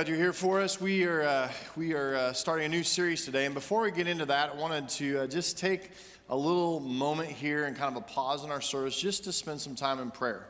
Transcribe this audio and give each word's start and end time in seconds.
Glad 0.00 0.08
you're 0.08 0.16
here 0.16 0.32
for 0.32 0.62
us. 0.62 0.80
We 0.80 1.04
are, 1.04 1.20
uh, 1.20 1.52
we 1.76 1.92
are 1.92 2.14
uh, 2.14 2.32
starting 2.32 2.64
a 2.64 2.68
new 2.70 2.82
series 2.82 3.26
today. 3.26 3.44
And 3.44 3.52
before 3.52 3.82
we 3.82 3.90
get 3.90 4.08
into 4.08 4.24
that, 4.24 4.50
I 4.50 4.56
wanted 4.56 4.88
to 4.88 5.18
uh, 5.18 5.26
just 5.26 5.58
take 5.58 5.90
a 6.30 6.34
little 6.34 6.80
moment 6.80 7.28
here 7.28 7.66
and 7.66 7.76
kind 7.76 7.94
of 7.94 8.02
a 8.02 8.06
pause 8.06 8.42
in 8.42 8.50
our 8.50 8.62
service 8.62 8.98
just 8.98 9.24
to 9.24 9.32
spend 9.32 9.60
some 9.60 9.74
time 9.74 10.00
in 10.00 10.10
prayer. 10.10 10.46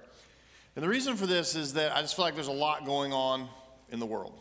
And 0.77 0.85
the 0.85 0.89
reason 0.89 1.17
for 1.17 1.27
this 1.27 1.57
is 1.57 1.73
that 1.73 1.97
I 1.97 2.01
just 2.01 2.15
feel 2.15 2.27
like 2.27 2.37
there's 2.37 2.47
a 2.47 2.53
lot 2.53 2.87
going 2.87 3.13
on 3.13 3.49
in 3.91 3.99
the 3.99 4.07
world, 4.07 4.39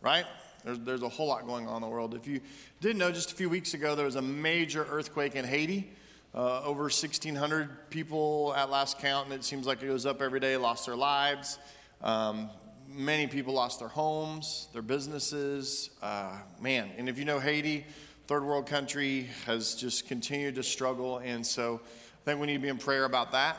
right? 0.00 0.24
There's, 0.64 0.78
there's 0.78 1.02
a 1.02 1.08
whole 1.10 1.26
lot 1.26 1.46
going 1.46 1.68
on 1.68 1.76
in 1.76 1.82
the 1.82 1.88
world. 1.88 2.14
If 2.14 2.26
you 2.26 2.40
didn't 2.80 2.96
know, 2.96 3.12
just 3.12 3.32
a 3.32 3.34
few 3.34 3.50
weeks 3.50 3.74
ago, 3.74 3.94
there 3.94 4.06
was 4.06 4.16
a 4.16 4.22
major 4.22 4.86
earthquake 4.88 5.36
in 5.36 5.44
Haiti. 5.44 5.92
Uh, 6.34 6.62
over 6.62 6.84
1,600 6.84 7.90
people 7.90 8.54
at 8.56 8.70
last 8.70 9.00
count, 9.00 9.26
and 9.26 9.34
it 9.34 9.44
seems 9.44 9.66
like 9.66 9.82
it 9.82 9.86
goes 9.86 10.06
up 10.06 10.22
every 10.22 10.40
day, 10.40 10.56
lost 10.56 10.86
their 10.86 10.96
lives. 10.96 11.58
Um, 12.00 12.48
many 12.88 13.26
people 13.26 13.54
lost 13.54 13.80
their 13.80 13.88
homes, 13.88 14.68
their 14.72 14.82
businesses. 14.82 15.90
Uh, 16.02 16.38
man, 16.60 16.90
and 16.96 17.08
if 17.08 17.18
you 17.18 17.24
know 17.24 17.38
Haiti, 17.38 17.86
third 18.26 18.44
world 18.44 18.66
country, 18.66 19.28
has 19.46 19.74
just 19.74 20.08
continued 20.08 20.54
to 20.56 20.62
struggle. 20.62 21.18
And 21.18 21.46
so 21.46 21.80
I 21.84 22.24
think 22.24 22.40
we 22.40 22.46
need 22.46 22.54
to 22.54 22.60
be 22.60 22.68
in 22.68 22.78
prayer 22.78 23.04
about 23.04 23.32
that. 23.32 23.58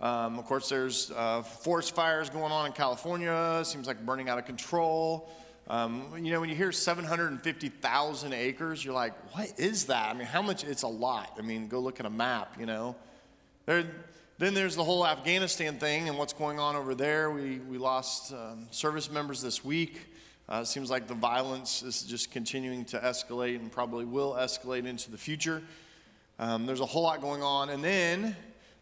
Um, 0.00 0.38
of 0.38 0.44
course, 0.44 0.68
there's 0.68 1.10
uh, 1.10 1.42
forest 1.42 1.94
fires 1.94 2.30
going 2.30 2.52
on 2.52 2.66
in 2.66 2.72
California. 2.72 3.62
Seems 3.64 3.86
like 3.86 4.04
burning 4.04 4.28
out 4.28 4.38
of 4.38 4.44
control. 4.44 5.30
Um, 5.68 6.04
you 6.16 6.30
know, 6.30 6.40
when 6.40 6.48
you 6.48 6.56
hear 6.56 6.72
750,000 6.72 8.32
acres, 8.32 8.84
you're 8.84 8.94
like, 8.94 9.12
what 9.34 9.52
is 9.58 9.86
that? 9.86 10.08
I 10.08 10.14
mean, 10.14 10.26
how 10.26 10.40
much? 10.40 10.64
It's 10.64 10.82
a 10.82 10.88
lot. 10.88 11.36
I 11.38 11.42
mean, 11.42 11.68
go 11.68 11.80
look 11.80 12.00
at 12.00 12.06
a 12.06 12.10
map, 12.10 12.54
you 12.58 12.64
know. 12.64 12.96
There, 13.66 13.84
then 14.38 14.54
there's 14.54 14.76
the 14.76 14.84
whole 14.84 15.04
Afghanistan 15.04 15.78
thing 15.78 16.08
and 16.08 16.16
what's 16.16 16.32
going 16.32 16.60
on 16.60 16.76
over 16.76 16.94
there. 16.94 17.30
We, 17.30 17.58
we 17.58 17.76
lost 17.76 18.32
um, 18.32 18.68
service 18.70 19.10
members 19.10 19.42
this 19.42 19.64
week. 19.64 20.12
Uh, 20.48 20.60
it 20.62 20.66
seems 20.66 20.90
like 20.90 21.08
the 21.08 21.14
violence 21.14 21.82
is 21.82 22.02
just 22.04 22.30
continuing 22.30 22.84
to 22.86 22.98
escalate 23.00 23.56
and 23.56 23.70
probably 23.70 24.04
will 24.04 24.34
escalate 24.34 24.86
into 24.86 25.10
the 25.10 25.18
future. 25.18 25.60
Um, 26.38 26.66
there's 26.66 26.80
a 26.80 26.86
whole 26.86 27.02
lot 27.02 27.20
going 27.20 27.42
on. 27.42 27.68
And 27.70 27.82
then 27.82 28.36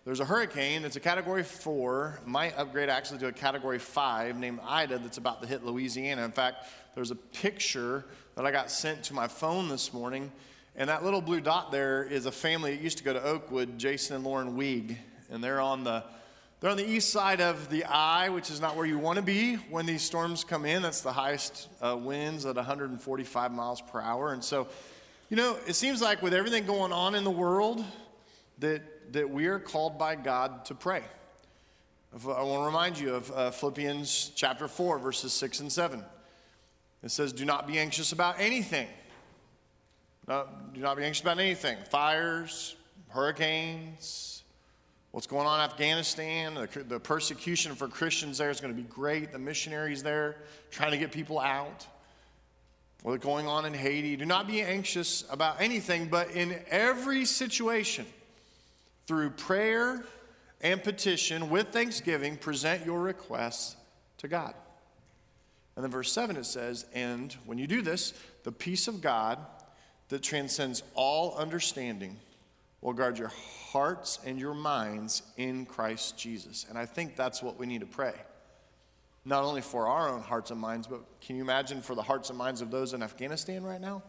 there's 0.05 0.21
a 0.21 0.27
hurricane 0.27 0.83
that's 0.83 0.97
a 0.97 1.01
category 1.01 1.43
four, 1.43 2.20
might 2.27 2.57
upgrade 2.59 2.91
actually 2.91 3.19
to 3.20 3.29
a 3.29 3.33
category 3.33 3.79
five 3.79 4.39
named 4.39 4.61
Ida 4.63 4.98
that's 4.98 5.19
about 5.19 5.41
to 5.41 5.48
hit 5.48 5.65
Louisiana. 5.65 6.23
In 6.23 6.33
fact, 6.33 6.67
there's 6.95 7.11
a 7.11 7.17
picture 7.17 8.05
that 8.35 8.45
I 8.45 8.51
got 8.51 8.70
sent 8.70 9.03
to 9.05 9.15
my 9.15 9.27
phone 9.27 9.69
this 9.69 9.95
morning, 9.95 10.31
and 10.77 10.91
that 10.91 11.03
little 11.03 11.23
blue 11.23 11.41
dot 11.41 11.73
there 11.73 12.05
is 12.05 12.27
a 12.27 12.31
family 12.31 12.77
that 12.77 12.83
used 12.83 12.98
to 12.98 13.05
go 13.05 13.15
to 13.15 13.23
Oakwood, 13.23 13.79
Jason 13.79 14.17
and 14.17 14.25
Lauren 14.25 14.57
Weig, 14.57 14.97
and 15.31 15.43
they're 15.43 15.61
on 15.61 15.85
the 15.85 16.05
they're 16.61 16.71
on 16.71 16.79
the 16.79 16.89
east 16.89 17.11
side 17.11 17.43
of 17.43 17.69
the 17.69 17.85
eye, 17.85 18.31
which 18.31 18.51
is 18.51 18.61
not 18.61 18.77
where 18.77 18.87
you 18.87 18.99
want 18.99 19.17
to 19.17 19.23
be 19.23 19.57
when 19.57 19.85
these 19.85 20.03
storms 20.03 20.43
come 20.43 20.65
in. 20.65 20.81
That's 20.81 21.03
the 21.03 21.13
highest 21.13 21.69
uh, 21.83 21.97
winds 22.01 22.47
at 22.47 22.57
145 22.57 23.53
miles 23.53 23.83
per 23.83 24.01
hour. 24.01 24.33
And 24.33 24.42
so, 24.42 24.67
you 25.29 25.36
know, 25.36 25.59
it 25.67 25.75
seems 25.75 26.01
like 26.01 26.23
with 26.23 26.33
everything 26.33 26.65
going 26.65 26.92
on 26.92 27.15
in 27.15 27.25
the 27.25 27.31
world, 27.31 27.85
that 28.59 29.13
that 29.13 29.31
we 29.31 29.47
are 29.47 29.59
called 29.59 29.98
by 29.98 30.15
God 30.15 30.65
to 30.67 30.75
pray. 30.75 31.03
I 32.15 32.42
want 32.42 32.63
to 32.63 32.67
remind 32.67 32.98
you 32.98 33.15
of 33.15 33.31
uh, 33.31 33.51
Philippians 33.51 34.33
chapter 34.35 34.69
4, 34.69 34.98
verses 34.98 35.33
6 35.35 35.61
and 35.61 35.70
7. 35.70 36.03
It 37.03 37.11
says, 37.11 37.33
Do 37.33 37.45
not 37.45 37.67
be 37.67 37.79
anxious 37.79 38.13
about 38.13 38.36
anything. 38.39 38.89
No, 40.27 40.47
do 40.73 40.81
not 40.81 40.97
be 40.97 41.05
anxious 41.05 41.23
about 41.23 41.39
anything. 41.39 41.77
Fires, 41.91 42.75
hurricanes, 43.09 44.42
what's 45.17 45.27
going 45.27 45.47
on 45.47 45.61
in 45.61 45.71
Afghanistan, 45.71 46.53
the, 46.53 46.85
the 46.87 47.01
persecution 47.01 47.75
for 47.75 47.89
Christians 47.89 48.37
there 48.37 48.51
is 48.51 48.61
going 48.61 48.77
to 48.77 48.79
be 48.79 48.87
great. 48.87 49.33
The 49.33 49.39
missionaries 49.39 50.03
there 50.03 50.37
trying 50.71 50.91
to 50.91 50.99
get 50.99 51.11
people 51.11 51.41
out. 51.41 51.87
What's 53.03 53.25
going 53.25 53.47
on 53.47 53.65
in 53.65 53.73
Haiti. 53.73 54.17
Do 54.17 54.27
not 54.27 54.47
be 54.47 54.61
anxious 54.61 55.25
about 55.31 55.59
anything, 55.59 56.09
but 56.09 56.33
in 56.33 56.61
every 56.69 57.25
situation, 57.25 58.05
through 59.07 59.31
prayer 59.31 60.05
and 60.61 60.85
petition 60.85 61.48
with 61.48 61.69
thanksgiving, 61.69 62.37
present 62.37 62.85
your 62.85 63.01
requests 63.01 63.75
to 64.19 64.29
God. 64.29 64.53
And 65.77 65.83
then 65.83 65.91
verse 65.91 66.13
7 66.13 66.37
it 66.37 66.45
says, 66.45 66.85
And 66.93 67.35
when 67.47 67.57
you 67.57 67.67
do 67.67 67.81
this, 67.81 68.13
the 68.45 68.53
peace 68.53 68.87
of 68.87 69.01
God 69.01 69.39
that 70.11 70.23
transcends 70.23 70.83
all 70.95 71.35
understanding 71.37 72.19
will 72.81 72.92
guard 72.92 73.19
your 73.19 73.33
hearts 73.70 74.19
and 74.25 74.39
your 74.39 74.55
minds 74.55 75.23
in 75.37 75.67
Christ 75.67 76.19
Jesus. 76.19 76.67
And 76.69 76.79
I 76.79 76.87
think 76.87 77.17
that's 77.17 77.42
what 77.42 77.59
we 77.59 77.67
need 77.67 77.81
to 77.81 77.87
pray. 77.87 78.14
Not 79.25 79.42
only 79.42 79.61
for 79.61 79.89
our 79.89 80.09
own 80.09 80.23
hearts 80.23 80.51
and 80.51 80.61
minds, 80.61 80.86
but 80.86 81.01
can 81.20 81.36
you 81.36 81.42
imagine 81.42 81.83
for 81.83 81.95
the 81.95 82.03
hearts 82.03 82.31
and 82.31 82.39
minds 82.39 82.61
of 82.61 82.70
those 82.70 82.95
in 82.95 83.03
Afghanistan 83.03 83.65
right 83.65 83.81
now? 83.81 84.03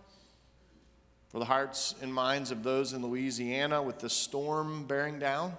for 1.29 1.39
the 1.39 1.45
hearts 1.45 1.95
and 2.01 2.13
minds 2.13 2.51
of 2.51 2.63
those 2.63 2.93
in 2.93 3.05
Louisiana 3.05 3.81
with 3.83 3.99
the 3.99 4.09
storm 4.09 4.85
bearing 4.85 5.19
down, 5.19 5.55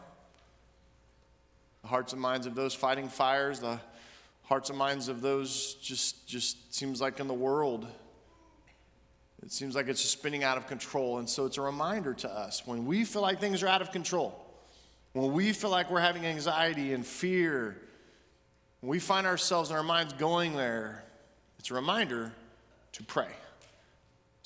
the 1.83 1.89
hearts 1.89 2.13
and 2.13 2.23
minds 2.23 2.47
of 2.47 2.55
those 2.55 2.75
fighting 2.75 3.09
fires, 3.09 3.61
the 3.61 3.79
hearts 4.45 4.71
and 4.71 4.79
minds 4.79 5.09
of 5.09 5.21
those 5.21 5.75
just 5.75 6.27
just 6.27 6.75
seems 6.75 7.01
like 7.01 7.21
in 7.21 7.29
the 7.29 7.35
world 7.35 7.87
it 9.43 9.53
seems 9.53 9.75
like 9.75 9.89
it's 9.89 10.03
just 10.03 10.15
spinning 10.15 10.45
out 10.45 10.57
of 10.57 10.67
control 10.67 11.19
and 11.19 11.29
so 11.29 11.47
it's 11.47 11.59
a 11.59 11.63
reminder 11.63 12.15
to 12.15 12.29
us 12.29 12.67
when 12.67 12.87
we 12.87 13.05
feel 13.05 13.23
like 13.23 13.41
things 13.41 13.63
are 13.63 13.69
out 13.69 13.83
of 13.83 13.93
control 13.93 14.45
when 15.13 15.33
we 15.33 15.53
feel 15.53 15.71
like 15.71 15.91
we're 15.91 16.01
having 16.01 16.27
anxiety 16.27 16.93
and 16.93 17.07
fear 17.07 17.77
when 18.81 18.91
we 18.91 18.99
find 18.99 19.27
ourselves 19.27 19.71
and 19.71 19.77
our 19.77 19.85
minds 19.85 20.13
going 20.15 20.55
there 20.55 21.05
it's 21.59 21.71
a 21.71 21.75
reminder 21.75 22.33
to 22.93 23.03
pray 23.05 23.29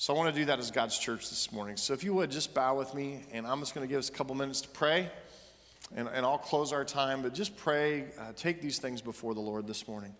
so 0.03 0.13
I 0.13 0.17
want 0.17 0.35
to 0.35 0.41
do 0.41 0.45
that 0.47 0.59
as 0.59 0.69
God's 0.69 0.99
church 0.99 1.29
this 1.29 1.49
morning. 1.53 1.77
So 1.77 1.93
if 1.93 2.03
you 2.03 2.13
would 2.13 2.29
just 2.29 2.53
bow 2.53 2.75
with 2.75 2.93
me, 2.93 3.21
and 3.31 3.47
I'm 3.47 3.61
just 3.61 3.73
going 3.73 3.87
to 3.87 3.89
give 3.89 3.99
us 3.99 4.09
a 4.09 4.11
couple 4.11 4.35
minutes 4.35 4.59
to 4.59 4.67
pray, 4.67 5.09
and, 5.95 6.09
and 6.09 6.25
I'll 6.25 6.37
close 6.37 6.73
our 6.73 6.83
time, 6.83 7.21
but 7.21 7.33
just 7.33 7.55
pray, 7.55 8.07
uh, 8.19 8.33
take 8.35 8.61
these 8.61 8.79
things 8.79 9.01
before 9.01 9.33
the 9.33 9.39
Lord 9.39 9.65
this 9.65 9.87
morning. 9.87 10.13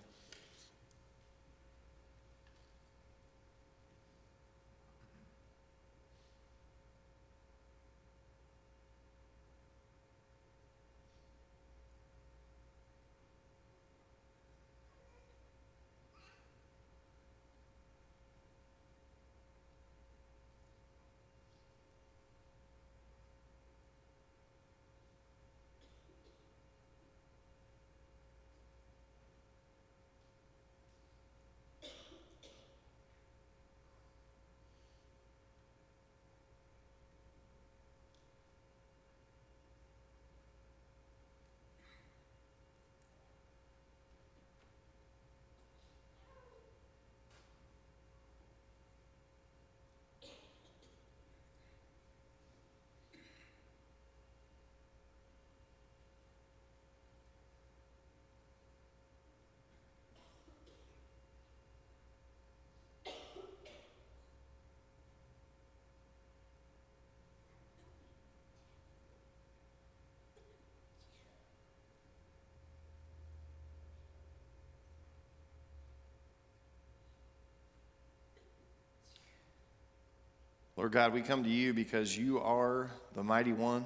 Lord 80.83 80.91
God, 80.91 81.13
we 81.13 81.21
come 81.21 81.45
to 81.45 81.49
you 81.49 81.73
because 81.73 82.17
you 82.17 82.41
are 82.41 82.91
the 83.15 83.23
mighty 83.23 83.53
one, 83.53 83.85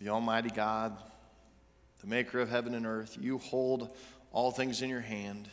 the 0.00 0.08
Almighty 0.08 0.48
God, 0.48 0.96
the 2.00 2.06
maker 2.06 2.40
of 2.40 2.48
heaven 2.48 2.72
and 2.72 2.86
earth. 2.86 3.18
You 3.20 3.36
hold 3.36 3.94
all 4.32 4.50
things 4.50 4.80
in 4.80 4.88
your 4.88 5.02
hand. 5.02 5.46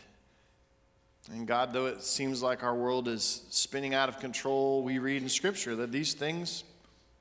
And 1.33 1.45
God, 1.45 1.74
though 1.74 1.88
it 1.88 2.01
seems 2.01 2.42
like 2.42 2.63
our 2.63 2.74
world 2.74 3.10
is 3.10 3.42
spinning 3.50 3.94
out 3.94 4.07
of 4.07 4.22
control, 4.22 4.83
we 4.83 5.00
read 5.00 5.22
in 5.22 5.28
Scripture 5.28 5.75
that 5.75 5.92
these 5.92 6.13
things 6.13 6.63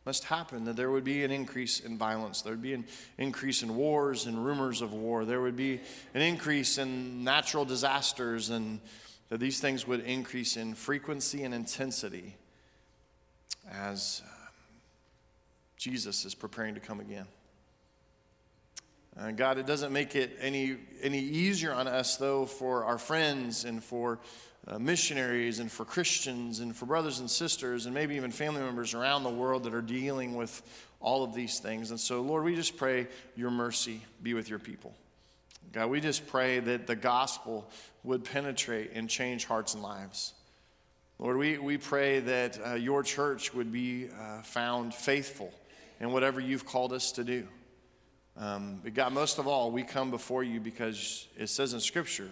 must 0.06 0.23
happen, 0.23 0.63
that 0.67 0.77
there 0.77 0.93
would 0.93 1.03
be 1.03 1.25
an 1.25 1.33
increase 1.33 1.81
in 1.81 1.99
violence. 1.99 2.43
There 2.43 2.53
would 2.53 2.63
be 2.63 2.75
an 2.75 2.85
increase 3.19 3.65
in 3.65 3.75
wars 3.75 4.27
and 4.27 4.45
rumors 4.45 4.83
of 4.83 4.93
war. 4.93 5.25
There 5.25 5.41
would 5.41 5.56
be 5.56 5.81
an 6.15 6.23
increase 6.23 6.79
in 6.79 7.25
natural 7.25 7.65
disasters, 7.65 8.51
and 8.51 8.79
that 9.31 9.41
these 9.41 9.59
things 9.59 9.85
would 9.85 10.03
increase 10.03 10.56
in 10.56 10.77
frequency 10.77 11.43
and 11.43 11.53
intensity 11.53 12.37
as 13.70 14.22
uh, 14.25 14.31
Jesus 15.76 16.25
is 16.25 16.34
preparing 16.34 16.75
to 16.75 16.81
come 16.81 17.00
again. 17.00 17.26
Uh, 19.19 19.31
God, 19.32 19.58
it 19.58 19.67
doesn't 19.67 19.93
make 19.93 20.14
it 20.14 20.37
any, 20.40 20.76
any 21.02 21.20
easier 21.20 21.72
on 21.72 21.88
us, 21.88 22.17
though, 22.17 22.46
for 22.46 22.84
our 22.84 22.99
friends 22.99 23.64
and 23.64 23.82
for 23.82 24.20
uh, 24.69 24.78
missionaries 24.78 25.58
and 25.58 25.70
for 25.70 25.84
Christians 25.84 26.61
and 26.61 26.76
for 26.76 26.87
brothers 26.87 27.19
and 27.19 27.31
sisters 27.31 27.87
and 27.87 27.94
maybe 27.94 28.14
even 28.17 28.31
family 28.31 28.61
members 28.61 28.94
around 28.94 29.25
the 29.25 29.31
world 29.31 29.64
that 29.64 29.75
are 29.75 29.82
dealing 29.82 30.37
with 30.37 30.62
all 31.00 31.25
of 31.25 31.34
these 31.34 31.58
things. 31.58 31.90
And 31.90 31.99
so, 31.99 32.20
Lord, 32.20 32.44
we 32.44 32.55
just 32.55 32.76
pray 32.76 33.08
your 33.37 33.50
mercy 33.50 34.02
be 34.22 34.34
with 34.34 34.49
your 34.49 34.58
people. 34.58 34.94
God, 35.72 35.88
we 35.88 36.00
just 36.00 36.26
pray 36.26 36.58
that 36.61 36.87
the 36.87 36.96
gospel 36.96 37.69
would 38.02 38.25
penetrate 38.25 38.93
and 38.94 39.08
change 39.08 39.44
hearts 39.44 39.75
and 39.75 39.82
lives. 39.82 40.34
Lord, 41.20 41.37
we, 41.37 41.58
we 41.58 41.76
pray 41.76 42.20
that 42.20 42.58
uh, 42.67 42.75
your 42.76 43.02
church 43.02 43.52
would 43.52 43.70
be 43.70 44.08
uh, 44.08 44.40
found 44.40 44.94
faithful 44.94 45.52
in 46.00 46.12
whatever 46.12 46.40
you've 46.40 46.64
called 46.64 46.94
us 46.94 47.12
to 47.12 47.25
do. 47.25 47.46
Um, 48.38 48.81
but 48.82 48.94
God, 48.94 49.12
most 49.12 49.38
of 49.38 49.46
all, 49.46 49.70
we 49.70 49.82
come 49.82 50.11
before 50.11 50.43
you 50.43 50.61
because 50.61 51.28
it 51.37 51.49
says 51.49 51.75
in 51.75 51.81
Scripture 51.81 52.31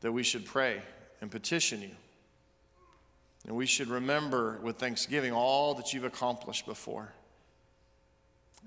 that 0.00 0.12
we 0.12 0.22
should 0.22 0.46
pray 0.46 0.80
and 1.20 1.30
petition 1.30 1.82
you. 1.82 1.90
And 3.46 3.54
we 3.54 3.66
should 3.66 3.88
remember 3.88 4.60
with 4.62 4.78
thanksgiving 4.78 5.34
all 5.34 5.74
that 5.74 5.92
you've 5.92 6.04
accomplished 6.04 6.64
before. 6.64 7.12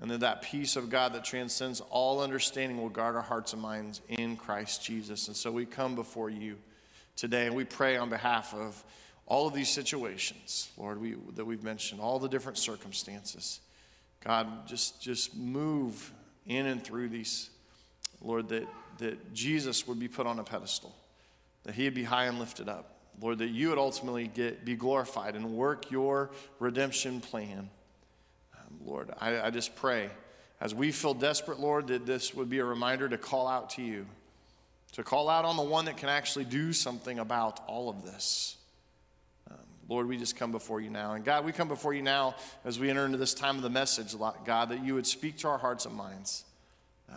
And 0.00 0.12
that 0.12 0.20
that 0.20 0.42
peace 0.42 0.76
of 0.76 0.90
God 0.90 1.12
that 1.14 1.24
transcends 1.24 1.80
all 1.90 2.22
understanding 2.22 2.80
will 2.80 2.88
guard 2.88 3.16
our 3.16 3.22
hearts 3.22 3.52
and 3.52 3.60
minds 3.60 4.00
in 4.08 4.36
Christ 4.36 4.84
Jesus. 4.84 5.26
And 5.26 5.36
so 5.36 5.50
we 5.50 5.66
come 5.66 5.96
before 5.96 6.30
you 6.30 6.56
today 7.16 7.46
and 7.46 7.56
we 7.56 7.64
pray 7.64 7.96
on 7.96 8.10
behalf 8.10 8.54
of 8.54 8.84
all 9.30 9.46
of 9.46 9.54
these 9.54 9.70
situations, 9.70 10.70
Lord, 10.76 11.00
we, 11.00 11.14
that 11.36 11.44
we've 11.44 11.62
mentioned, 11.62 12.00
all 12.00 12.18
the 12.18 12.28
different 12.28 12.58
circumstances. 12.58 13.60
God, 14.24 14.66
just, 14.66 15.00
just 15.00 15.36
move 15.36 16.12
in 16.46 16.66
and 16.66 16.82
through 16.82 17.08
these, 17.08 17.48
Lord, 18.20 18.48
that, 18.48 18.66
that 18.98 19.32
Jesus 19.32 19.86
would 19.86 19.98
be 19.98 20.08
put 20.08 20.26
on 20.26 20.38
a 20.38 20.44
pedestal 20.44 20.94
that 21.64 21.74
he 21.74 21.84
would 21.84 21.94
be 21.94 22.04
high 22.04 22.24
and 22.24 22.38
lifted 22.38 22.68
up. 22.68 22.96
Lord, 23.20 23.38
that 23.38 23.48
you 23.48 23.68
would 23.68 23.78
ultimately 23.78 24.28
get, 24.28 24.64
be 24.64 24.76
glorified 24.76 25.36
and 25.36 25.52
work 25.52 25.90
your 25.90 26.30
redemption 26.58 27.20
plan. 27.20 27.68
Um, 28.58 28.78
Lord, 28.84 29.10
I, 29.20 29.40
I 29.40 29.50
just 29.50 29.76
pray 29.76 30.10
as 30.60 30.74
we 30.74 30.90
feel 30.90 31.14
desperate, 31.14 31.60
Lord, 31.60 31.88
that 31.88 32.06
this 32.06 32.34
would 32.34 32.48
be 32.48 32.58
a 32.58 32.64
reminder 32.64 33.08
to 33.08 33.18
call 33.18 33.46
out 33.46 33.70
to 33.70 33.82
you, 33.82 34.06
to 34.92 35.02
call 35.02 35.28
out 35.28 35.44
on 35.44 35.56
the 35.56 35.62
one 35.62 35.84
that 35.84 35.96
can 35.96 36.08
actually 36.08 36.46
do 36.46 36.72
something 36.72 37.18
about 37.18 37.60
all 37.66 37.90
of 37.90 38.04
this. 38.04 38.56
Lord, 39.90 40.08
we 40.08 40.16
just 40.16 40.36
come 40.36 40.52
before 40.52 40.80
you 40.80 40.88
now. 40.88 41.12
And 41.12 41.24
God, 41.24 41.44
we 41.44 41.52
come 41.52 41.68
before 41.68 41.92
you 41.92 42.00
now 42.00 42.36
as 42.64 42.78
we 42.78 42.88
enter 42.88 43.04
into 43.04 43.18
this 43.18 43.34
time 43.34 43.56
of 43.56 43.62
the 43.62 43.68
message, 43.68 44.14
God, 44.46 44.70
that 44.70 44.82
you 44.82 44.94
would 44.94 45.06
speak 45.06 45.36
to 45.38 45.48
our 45.48 45.58
hearts 45.58 45.84
and 45.84 45.94
minds. 45.94 46.44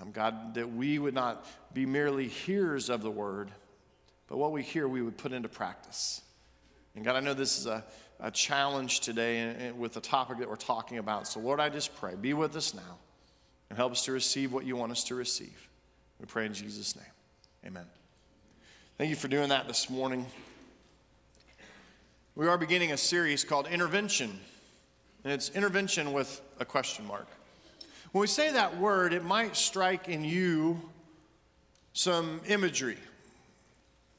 Um, 0.01 0.11
God, 0.11 0.55
that 0.55 0.73
we 0.73 0.99
would 0.99 1.13
not 1.13 1.45
be 1.73 1.85
merely 1.85 2.27
hearers 2.27 2.89
of 2.89 3.01
the 3.01 3.11
word 3.11 3.49
but 4.33 4.37
what 4.37 4.51
we 4.51 4.63
hear, 4.63 4.87
we 4.87 5.03
would 5.03 5.15
put 5.15 5.31
into 5.31 5.47
practice. 5.47 6.21
And 6.95 7.05
God, 7.05 7.15
I 7.15 7.19
know 7.19 7.35
this 7.35 7.59
is 7.59 7.67
a, 7.67 7.83
a 8.19 8.31
challenge 8.31 9.01
today 9.01 9.71
with 9.77 9.93
the 9.93 10.01
topic 10.01 10.39
that 10.39 10.49
we're 10.49 10.55
talking 10.55 10.97
about. 10.97 11.27
So, 11.27 11.39
Lord, 11.39 11.59
I 11.59 11.69
just 11.69 11.95
pray, 11.97 12.15
be 12.15 12.33
with 12.33 12.55
us 12.55 12.73
now 12.73 12.97
and 13.69 13.77
help 13.77 13.91
us 13.91 14.05
to 14.05 14.11
receive 14.11 14.51
what 14.51 14.65
you 14.65 14.75
want 14.75 14.91
us 14.91 15.03
to 15.03 15.15
receive. 15.15 15.69
We 16.19 16.25
pray 16.25 16.47
in 16.47 16.53
Jesus' 16.55 16.95
name. 16.95 17.05
Amen. 17.63 17.85
Thank 18.97 19.11
you 19.11 19.15
for 19.15 19.27
doing 19.27 19.49
that 19.49 19.67
this 19.67 19.87
morning. 19.87 20.25
We 22.35 22.47
are 22.47 22.57
beginning 22.57 22.91
a 22.91 22.97
series 22.97 23.43
called 23.43 23.67
Intervention, 23.67 24.39
and 25.23 25.31
it's 25.31 25.49
intervention 25.51 26.13
with 26.13 26.41
a 26.59 26.65
question 26.65 27.05
mark. 27.05 27.27
When 28.11 28.21
we 28.21 28.27
say 28.27 28.51
that 28.51 28.75
word, 28.79 29.13
it 29.13 29.23
might 29.23 29.55
strike 29.55 30.09
in 30.09 30.23
you 30.23 30.81
some 31.93 32.41
imagery 32.47 32.97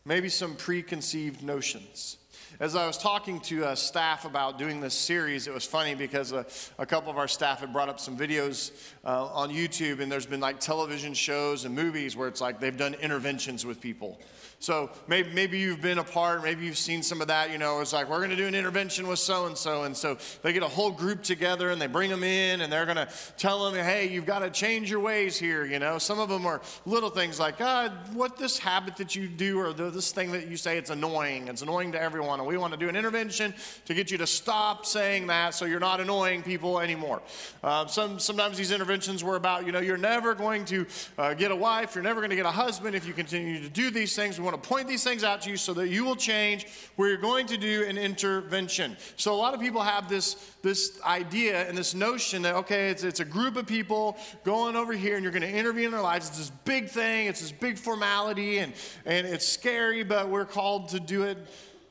maybe 0.06 0.28
some 0.28 0.54
preconceived 0.54 1.42
notions. 1.42 2.18
As 2.60 2.76
I 2.76 2.86
was 2.86 2.98
talking 2.98 3.40
to 3.40 3.74
staff 3.74 4.26
about 4.26 4.58
doing 4.58 4.80
this 4.80 4.92
series, 4.94 5.46
it 5.46 5.54
was 5.54 5.64
funny 5.64 5.94
because 5.94 6.32
a 6.32 6.86
couple 6.86 7.10
of 7.10 7.16
our 7.16 7.26
staff 7.26 7.60
had 7.60 7.72
brought 7.72 7.88
up 7.88 7.98
some 7.98 8.16
videos 8.16 8.70
uh, 9.04 9.24
on 9.26 9.50
YouTube, 9.50 10.00
and 10.00 10.12
there's 10.12 10.26
been 10.26 10.40
like 10.40 10.60
television 10.60 11.14
shows 11.14 11.64
and 11.64 11.74
movies 11.74 12.16
where 12.16 12.28
it's 12.28 12.40
like 12.40 12.60
they've 12.60 12.76
done 12.76 12.94
interventions 12.94 13.64
with 13.64 13.80
people. 13.80 14.20
So 14.64 14.88
maybe, 15.08 15.28
maybe 15.34 15.58
you've 15.58 15.82
been 15.82 15.98
a 15.98 16.04
part, 16.04 16.42
maybe 16.42 16.64
you've 16.64 16.78
seen 16.78 17.02
some 17.02 17.20
of 17.20 17.28
that. 17.28 17.50
You 17.50 17.58
know, 17.58 17.80
it's 17.80 17.92
like, 17.92 18.08
we're 18.08 18.16
going 18.16 18.30
to 18.30 18.36
do 18.36 18.46
an 18.46 18.54
intervention 18.54 19.06
with 19.06 19.18
so 19.18 19.44
and 19.44 19.58
so. 19.58 19.82
And 19.82 19.94
so 19.94 20.16
they 20.40 20.54
get 20.54 20.62
a 20.62 20.68
whole 20.68 20.90
group 20.90 21.22
together 21.22 21.68
and 21.68 21.78
they 21.78 21.86
bring 21.86 22.08
them 22.08 22.24
in 22.24 22.62
and 22.62 22.72
they're 22.72 22.86
going 22.86 22.96
to 22.96 23.06
tell 23.36 23.70
them, 23.70 23.74
hey, 23.74 24.08
you've 24.08 24.24
got 24.24 24.38
to 24.38 24.48
change 24.48 24.90
your 24.90 25.00
ways 25.00 25.38
here. 25.38 25.66
You 25.66 25.78
know, 25.78 25.98
some 25.98 26.18
of 26.18 26.30
them 26.30 26.46
are 26.46 26.62
little 26.86 27.10
things 27.10 27.38
like, 27.38 27.58
God, 27.58 27.92
what 28.14 28.38
this 28.38 28.58
habit 28.58 28.96
that 28.96 29.14
you 29.14 29.28
do 29.28 29.58
or 29.58 29.74
this 29.74 30.12
thing 30.12 30.32
that 30.32 30.48
you 30.48 30.56
say, 30.56 30.78
it's 30.78 30.88
annoying. 30.88 31.48
It's 31.48 31.60
annoying 31.60 31.92
to 31.92 32.00
everyone. 32.00 32.40
And 32.40 32.48
we 32.48 32.56
want 32.56 32.72
to 32.72 32.78
do 32.78 32.88
an 32.88 32.96
intervention 32.96 33.52
to 33.84 33.92
get 33.92 34.10
you 34.10 34.16
to 34.16 34.26
stop 34.26 34.86
saying 34.86 35.26
that 35.26 35.52
so 35.52 35.66
you're 35.66 35.78
not 35.78 36.00
annoying 36.00 36.42
people 36.42 36.80
anymore. 36.80 37.20
Uh, 37.62 37.86
some, 37.86 38.18
sometimes 38.18 38.56
these 38.56 38.70
interventions 38.70 39.22
were 39.22 39.36
about, 39.36 39.66
you 39.66 39.72
know, 39.72 39.80
you're 39.80 39.98
never 39.98 40.34
going 40.34 40.64
to 40.64 40.86
uh, 41.18 41.34
get 41.34 41.50
a 41.50 41.56
wife, 41.56 41.94
you're 41.94 42.02
never 42.02 42.20
going 42.20 42.30
to 42.30 42.36
get 42.36 42.46
a 42.46 42.50
husband 42.50 42.96
if 42.96 43.06
you 43.06 43.12
continue 43.12 43.60
to 43.62 43.68
do 43.68 43.90
these 43.90 44.16
things. 44.16 44.38
We 44.38 44.44
want 44.44 44.53
to 44.56 44.68
point 44.68 44.88
these 44.88 45.04
things 45.04 45.24
out 45.24 45.42
to 45.42 45.50
you 45.50 45.56
so 45.56 45.74
that 45.74 45.88
you 45.88 46.04
will 46.04 46.16
change. 46.16 46.66
We're 46.96 47.16
going 47.16 47.46
to 47.46 47.56
do 47.56 47.84
an 47.84 47.98
intervention. 47.98 48.96
So 49.16 49.34
a 49.34 49.36
lot 49.36 49.54
of 49.54 49.60
people 49.60 49.82
have 49.82 50.08
this, 50.08 50.34
this 50.62 51.00
idea 51.02 51.68
and 51.68 51.76
this 51.76 51.94
notion 51.94 52.42
that, 52.42 52.54
okay, 52.56 52.90
it's, 52.90 53.04
it's 53.04 53.20
a 53.20 53.24
group 53.24 53.56
of 53.56 53.66
people 53.66 54.16
going 54.44 54.76
over 54.76 54.92
here 54.92 55.14
and 55.14 55.22
you're 55.22 55.32
going 55.32 55.42
to 55.42 55.56
intervene 55.56 55.86
in 55.86 55.90
their 55.90 56.00
lives. 56.00 56.28
It's 56.28 56.38
this 56.38 56.50
big 56.50 56.88
thing, 56.88 57.26
it's 57.26 57.40
this 57.40 57.52
big 57.52 57.78
formality, 57.78 58.58
and, 58.58 58.72
and 59.04 59.26
it's 59.26 59.46
scary, 59.46 60.04
but 60.04 60.28
we're 60.28 60.44
called 60.44 60.90
to 60.90 61.00
do 61.00 61.24
it 61.24 61.38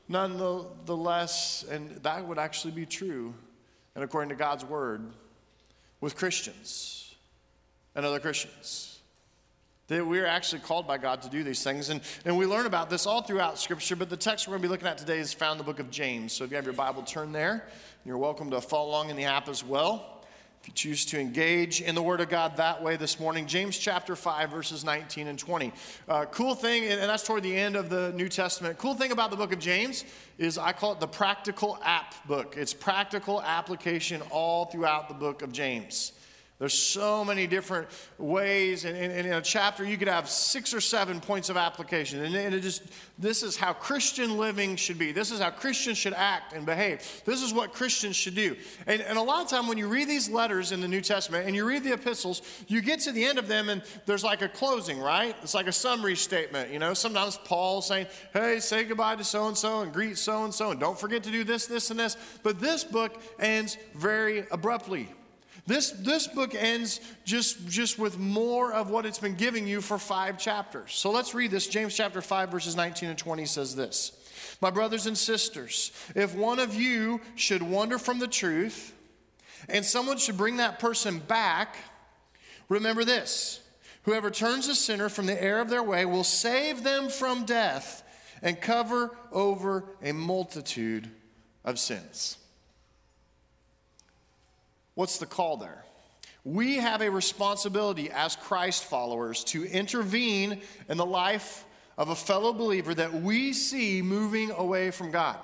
nonetheless. 0.08 1.64
And 1.70 1.90
that 2.02 2.26
would 2.26 2.38
actually 2.38 2.72
be 2.72 2.86
true. 2.86 3.34
And 3.94 4.02
according 4.02 4.30
to 4.30 4.36
God's 4.36 4.64
word, 4.64 5.12
with 6.04 6.16
Christians 6.16 7.14
and 7.94 8.04
other 8.04 8.20
Christians. 8.20 8.93
That 9.88 10.06
we're 10.06 10.24
actually 10.24 10.60
called 10.60 10.86
by 10.86 10.96
God 10.96 11.20
to 11.22 11.28
do 11.28 11.44
these 11.44 11.62
things. 11.62 11.90
And, 11.90 12.00
and 12.24 12.38
we 12.38 12.46
learn 12.46 12.64
about 12.64 12.88
this 12.88 13.04
all 13.04 13.20
throughout 13.20 13.58
Scripture, 13.58 13.96
but 13.96 14.08
the 14.08 14.16
text 14.16 14.48
we're 14.48 14.52
going 14.52 14.62
to 14.62 14.68
be 14.68 14.72
looking 14.72 14.86
at 14.88 14.96
today 14.96 15.18
is 15.18 15.34
found 15.34 15.52
in 15.52 15.58
the 15.58 15.70
book 15.70 15.78
of 15.78 15.90
James. 15.90 16.32
So 16.32 16.44
if 16.44 16.50
you 16.50 16.56
have 16.56 16.64
your 16.64 16.72
Bible, 16.72 17.02
turn 17.02 17.32
there. 17.32 17.68
You're 18.06 18.16
welcome 18.16 18.50
to 18.52 18.62
follow 18.62 18.88
along 18.88 19.10
in 19.10 19.16
the 19.16 19.24
app 19.24 19.46
as 19.46 19.62
well. 19.62 20.22
If 20.62 20.68
you 20.68 20.74
choose 20.74 21.04
to 21.06 21.20
engage 21.20 21.82
in 21.82 21.94
the 21.94 22.00
Word 22.00 22.22
of 22.22 22.30
God 22.30 22.56
that 22.56 22.82
way 22.82 22.96
this 22.96 23.20
morning, 23.20 23.46
James 23.46 23.76
chapter 23.76 24.16
5, 24.16 24.48
verses 24.48 24.82
19 24.82 25.28
and 25.28 25.38
20. 25.38 25.70
Uh, 26.08 26.24
cool 26.30 26.54
thing, 26.54 26.84
and 26.84 27.02
that's 27.02 27.22
toward 27.22 27.42
the 27.42 27.54
end 27.54 27.76
of 27.76 27.90
the 27.90 28.10
New 28.12 28.30
Testament. 28.30 28.78
Cool 28.78 28.94
thing 28.94 29.12
about 29.12 29.30
the 29.30 29.36
book 29.36 29.52
of 29.52 29.58
James 29.58 30.06
is 30.38 30.56
I 30.56 30.72
call 30.72 30.92
it 30.92 31.00
the 31.00 31.06
practical 31.06 31.78
app 31.84 32.14
book. 32.26 32.54
It's 32.56 32.72
practical 32.72 33.42
application 33.42 34.22
all 34.30 34.64
throughout 34.64 35.08
the 35.08 35.14
book 35.14 35.42
of 35.42 35.52
James. 35.52 36.12
There's 36.64 36.72
so 36.72 37.26
many 37.26 37.46
different 37.46 37.88
ways, 38.16 38.86
and, 38.86 38.96
in 38.96 39.30
a 39.34 39.42
chapter 39.42 39.84
you 39.84 39.98
could 39.98 40.08
have 40.08 40.30
six 40.30 40.72
or 40.72 40.80
seven 40.80 41.20
points 41.20 41.50
of 41.50 41.58
application. 41.58 42.24
And, 42.24 42.34
it 42.34 42.62
just 42.62 42.84
this 43.18 43.42
is 43.42 43.54
how 43.54 43.74
Christian 43.74 44.38
living 44.38 44.76
should 44.76 44.98
be. 44.98 45.12
This 45.12 45.30
is 45.30 45.40
how 45.40 45.50
Christians 45.50 45.98
should 45.98 46.14
act 46.14 46.54
and 46.54 46.64
behave. 46.64 47.02
This 47.26 47.42
is 47.42 47.52
what 47.52 47.74
Christians 47.74 48.16
should 48.16 48.34
do. 48.34 48.56
And, 48.86 49.02
and 49.02 49.18
a 49.18 49.22
lot 49.22 49.44
of 49.44 49.50
time 49.50 49.66
when 49.66 49.76
you 49.76 49.88
read 49.88 50.08
these 50.08 50.30
letters 50.30 50.72
in 50.72 50.80
the 50.80 50.88
New 50.88 51.02
Testament 51.02 51.46
and 51.46 51.54
you 51.54 51.66
read 51.66 51.84
the 51.84 51.92
epistles, 51.92 52.40
you 52.66 52.80
get 52.80 53.00
to 53.00 53.12
the 53.12 53.26
end 53.26 53.38
of 53.38 53.46
them 53.46 53.68
and 53.68 53.82
there's 54.06 54.24
like 54.24 54.40
a 54.40 54.48
closing, 54.48 54.98
right? 55.00 55.36
It's 55.42 55.52
like 55.52 55.66
a 55.66 55.72
summary 55.72 56.16
statement. 56.16 56.72
You 56.72 56.78
know, 56.78 56.94
sometimes 56.94 57.38
Paul 57.44 57.82
saying, 57.82 58.06
"Hey, 58.32 58.58
say 58.58 58.84
goodbye 58.84 59.16
to 59.16 59.24
so 59.24 59.48
and 59.48 59.58
so 59.58 59.82
and 59.82 59.92
greet 59.92 60.16
so 60.16 60.44
and 60.44 60.54
so, 60.54 60.70
and 60.70 60.80
don't 60.80 60.98
forget 60.98 61.24
to 61.24 61.30
do 61.30 61.44
this, 61.44 61.66
this, 61.66 61.90
and 61.90 62.00
this." 62.00 62.16
But 62.42 62.58
this 62.58 62.84
book 62.84 63.20
ends 63.38 63.76
very 63.94 64.46
abruptly. 64.50 65.10
This, 65.66 65.92
this 65.92 66.26
book 66.26 66.54
ends 66.54 67.00
just, 67.24 67.66
just 67.68 67.98
with 67.98 68.18
more 68.18 68.72
of 68.72 68.90
what 68.90 69.06
it's 69.06 69.18
been 69.18 69.34
giving 69.34 69.66
you 69.66 69.80
for 69.80 69.98
five 69.98 70.38
chapters. 70.38 70.92
So 70.92 71.10
let's 71.10 71.34
read 71.34 71.50
this. 71.50 71.66
James 71.66 71.96
chapter 71.96 72.20
5, 72.20 72.50
verses 72.50 72.76
19 72.76 73.10
and 73.10 73.18
20 73.18 73.46
says 73.46 73.74
this 73.74 74.12
My 74.60 74.70
brothers 74.70 75.06
and 75.06 75.16
sisters, 75.16 75.92
if 76.14 76.34
one 76.34 76.58
of 76.58 76.74
you 76.74 77.20
should 77.34 77.62
wander 77.62 77.98
from 77.98 78.18
the 78.18 78.28
truth 78.28 78.92
and 79.68 79.84
someone 79.84 80.18
should 80.18 80.36
bring 80.36 80.58
that 80.58 80.78
person 80.78 81.18
back, 81.18 81.76
remember 82.68 83.04
this 83.04 83.60
whoever 84.02 84.30
turns 84.30 84.68
a 84.68 84.74
sinner 84.74 85.08
from 85.08 85.24
the 85.24 85.42
error 85.42 85.62
of 85.62 85.70
their 85.70 85.82
way 85.82 86.04
will 86.04 86.24
save 86.24 86.82
them 86.82 87.08
from 87.08 87.46
death 87.46 88.02
and 88.42 88.60
cover 88.60 89.16
over 89.32 89.84
a 90.02 90.12
multitude 90.12 91.10
of 91.64 91.78
sins. 91.78 92.36
What's 94.94 95.18
the 95.18 95.26
call 95.26 95.56
there? 95.56 95.84
We 96.44 96.76
have 96.76 97.00
a 97.00 97.10
responsibility 97.10 98.10
as 98.10 98.36
Christ 98.36 98.84
followers 98.84 99.44
to 99.44 99.64
intervene 99.64 100.60
in 100.88 100.96
the 100.98 101.06
life 101.06 101.64
of 101.96 102.10
a 102.10 102.14
fellow 102.14 102.52
believer 102.52 102.94
that 102.94 103.14
we 103.14 103.52
see 103.52 104.02
moving 104.02 104.50
away 104.50 104.90
from 104.90 105.10
God. 105.10 105.38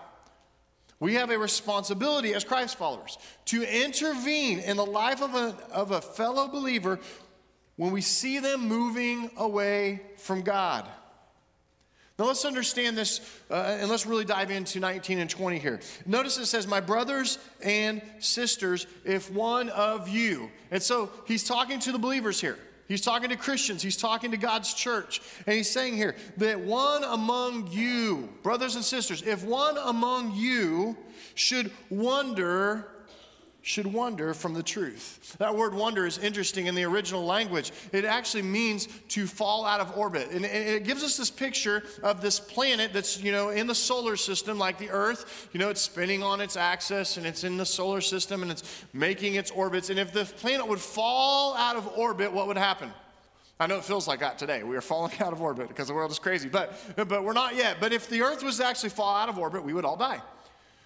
We 0.98 1.14
have 1.14 1.30
a 1.30 1.38
responsibility 1.38 2.34
as 2.34 2.44
Christ 2.44 2.76
followers 2.76 3.16
to 3.46 3.62
intervene 3.62 4.58
in 4.58 4.76
the 4.76 4.84
life 4.84 5.22
of 5.22 5.34
a, 5.34 5.56
of 5.72 5.92
a 5.92 6.02
fellow 6.02 6.46
believer 6.46 7.00
when 7.76 7.92
we 7.92 8.02
see 8.02 8.38
them 8.38 8.68
moving 8.68 9.30
away 9.38 10.02
from 10.18 10.42
God. 10.42 10.86
Now 12.20 12.26
let's 12.26 12.44
understand 12.44 12.98
this 12.98 13.22
uh, 13.50 13.78
and 13.80 13.88
let's 13.88 14.04
really 14.04 14.26
dive 14.26 14.50
into 14.50 14.78
19 14.78 15.20
and 15.20 15.30
20 15.30 15.58
here. 15.58 15.80
Notice 16.04 16.36
it 16.36 16.44
says, 16.44 16.66
My 16.66 16.78
brothers 16.78 17.38
and 17.64 18.02
sisters, 18.18 18.86
if 19.06 19.32
one 19.32 19.70
of 19.70 20.06
you. 20.06 20.50
And 20.70 20.82
so 20.82 21.08
he's 21.26 21.42
talking 21.42 21.80
to 21.80 21.92
the 21.92 21.98
believers 21.98 22.38
here. 22.38 22.58
He's 22.88 23.00
talking 23.00 23.30
to 23.30 23.36
Christians. 23.36 23.82
He's 23.82 23.96
talking 23.96 24.32
to 24.32 24.36
God's 24.36 24.74
church. 24.74 25.22
And 25.46 25.56
he's 25.56 25.70
saying 25.70 25.96
here 25.96 26.14
that 26.36 26.60
one 26.60 27.04
among 27.04 27.68
you, 27.68 28.28
brothers 28.42 28.74
and 28.74 28.84
sisters, 28.84 29.22
if 29.22 29.42
one 29.42 29.78
among 29.78 30.34
you 30.34 30.98
should 31.34 31.70
wonder 31.88 32.86
should 33.62 33.86
wander 33.86 34.32
from 34.32 34.54
the 34.54 34.62
truth. 34.62 35.36
That 35.38 35.54
word 35.54 35.74
wonder 35.74 36.06
is 36.06 36.18
interesting 36.18 36.66
in 36.66 36.74
the 36.74 36.84
original 36.84 37.24
language. 37.24 37.72
It 37.92 38.04
actually 38.04 38.42
means 38.42 38.88
to 39.08 39.26
fall 39.26 39.66
out 39.66 39.80
of 39.80 39.96
orbit. 39.96 40.30
And 40.30 40.44
it 40.44 40.84
gives 40.84 41.02
us 41.02 41.16
this 41.16 41.30
picture 41.30 41.82
of 42.02 42.22
this 42.22 42.40
planet 42.40 42.92
that's, 42.92 43.20
you 43.22 43.32
know, 43.32 43.50
in 43.50 43.66
the 43.66 43.74
solar 43.74 44.16
system 44.16 44.58
like 44.58 44.78
the 44.78 44.90
Earth. 44.90 45.48
You 45.52 45.60
know, 45.60 45.68
it's 45.68 45.82
spinning 45.82 46.22
on 46.22 46.40
its 46.40 46.56
axis 46.56 47.16
and 47.16 47.26
it's 47.26 47.44
in 47.44 47.56
the 47.56 47.66
solar 47.66 48.00
system 48.00 48.42
and 48.42 48.50
it's 48.50 48.84
making 48.92 49.34
its 49.34 49.50
orbits. 49.50 49.90
And 49.90 49.98
if 49.98 50.12
the 50.12 50.24
planet 50.24 50.66
would 50.66 50.80
fall 50.80 51.54
out 51.54 51.76
of 51.76 51.86
orbit, 51.98 52.32
what 52.32 52.46
would 52.46 52.58
happen? 52.58 52.90
I 53.58 53.66
know 53.66 53.76
it 53.76 53.84
feels 53.84 54.08
like 54.08 54.20
that 54.20 54.38
today. 54.38 54.62
We 54.62 54.74
are 54.76 54.80
falling 54.80 55.12
out 55.20 55.34
of 55.34 55.42
orbit 55.42 55.68
because 55.68 55.88
the 55.88 55.94
world 55.94 56.10
is 56.10 56.18
crazy, 56.18 56.48
but, 56.48 56.72
but 56.96 57.22
we're 57.22 57.34
not 57.34 57.56
yet. 57.56 57.76
But 57.78 57.92
if 57.92 58.08
the 58.08 58.22
Earth 58.22 58.42
was 58.42 58.56
to 58.56 58.66
actually 58.66 58.90
fall 58.90 59.14
out 59.14 59.28
of 59.28 59.38
orbit, 59.38 59.62
we 59.62 59.74
would 59.74 59.84
all 59.84 59.96
die. 59.98 60.22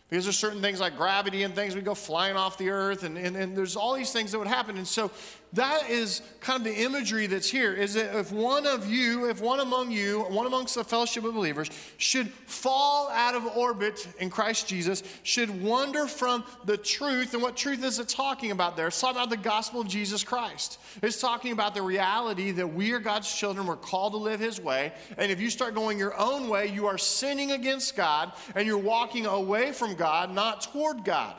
Because 0.09 0.25
there's 0.25 0.39
certain 0.39 0.61
things 0.61 0.81
like 0.81 0.97
gravity 0.97 1.43
and 1.43 1.55
things, 1.55 1.75
we 1.75 1.81
go 1.81 1.95
flying 1.95 2.37
off 2.37 2.59
the 2.59 2.71
earth, 2.71 3.03
and, 3.05 3.17
and, 3.17 3.37
and 3.37 3.57
there's 3.57 3.75
all 3.75 3.95
these 3.95 4.13
things 4.13 4.33
that 4.33 4.39
would 4.39 4.47
happen. 4.47 4.77
And 4.77 4.87
so 4.87 5.11
that 5.55 5.89
is 5.89 6.23
kind 6.41 6.59
of 6.59 6.65
the 6.65 6.83
imagery 6.83 7.27
that's 7.27 7.51
here 7.51 7.73
is 7.73 7.95
that 7.95 8.15
if 8.17 8.33
one 8.33 8.67
of 8.67 8.91
you, 8.91 9.29
if 9.29 9.41
one 9.41 9.61
among 9.61 9.91
you, 9.91 10.21
one 10.23 10.47
amongst 10.47 10.75
the 10.75 10.85
fellowship 10.85 11.25
of 11.25 11.35
believers, 11.35 11.71
should 11.97 12.29
fall 12.47 13.09
out 13.11 13.35
of 13.35 13.45
orbit 13.57 14.07
in 14.19 14.31
Christ 14.31 14.69
Jesus, 14.69 15.03
should 15.23 15.63
wander 15.63 16.07
from 16.07 16.45
the 16.65 16.77
truth, 16.77 17.35
and 17.35 17.43
what 17.43 17.57
truth 17.57 17.85
is 17.85 17.99
it 17.99 18.09
talking 18.09 18.51
about 18.51 18.77
there? 18.77 18.89
It's 18.89 19.01
talking 19.01 19.17
about 19.17 19.31
the 19.31 19.37
gospel 19.37 19.81
of 19.81 19.89
Jesus 19.89 20.25
Christ. 20.25 20.79
It's 21.03 21.21
talking 21.21 21.53
about 21.53 21.75
the 21.75 21.83
reality 21.83 22.51
that 22.51 22.67
we 22.67 22.93
are 22.93 22.99
God's 22.99 23.33
children, 23.33 23.67
we're 23.67 23.77
called 23.77 24.13
to 24.13 24.19
live 24.19 24.41
His 24.41 24.61
way, 24.61 24.93
and 25.17 25.31
if 25.31 25.41
you 25.41 25.51
start 25.51 25.75
going 25.75 25.99
your 25.99 26.19
own 26.19 26.49
way, 26.49 26.67
you 26.67 26.87
are 26.87 26.99
sinning 26.99 27.53
against 27.53 27.97
God, 27.97 28.33
and 28.55 28.67
you're 28.67 28.79
walking 28.79 29.27
away 29.27 29.73
from 29.73 29.95
God, 29.95 30.35
not 30.35 30.63
toward 30.63 31.05
God. 31.05 31.37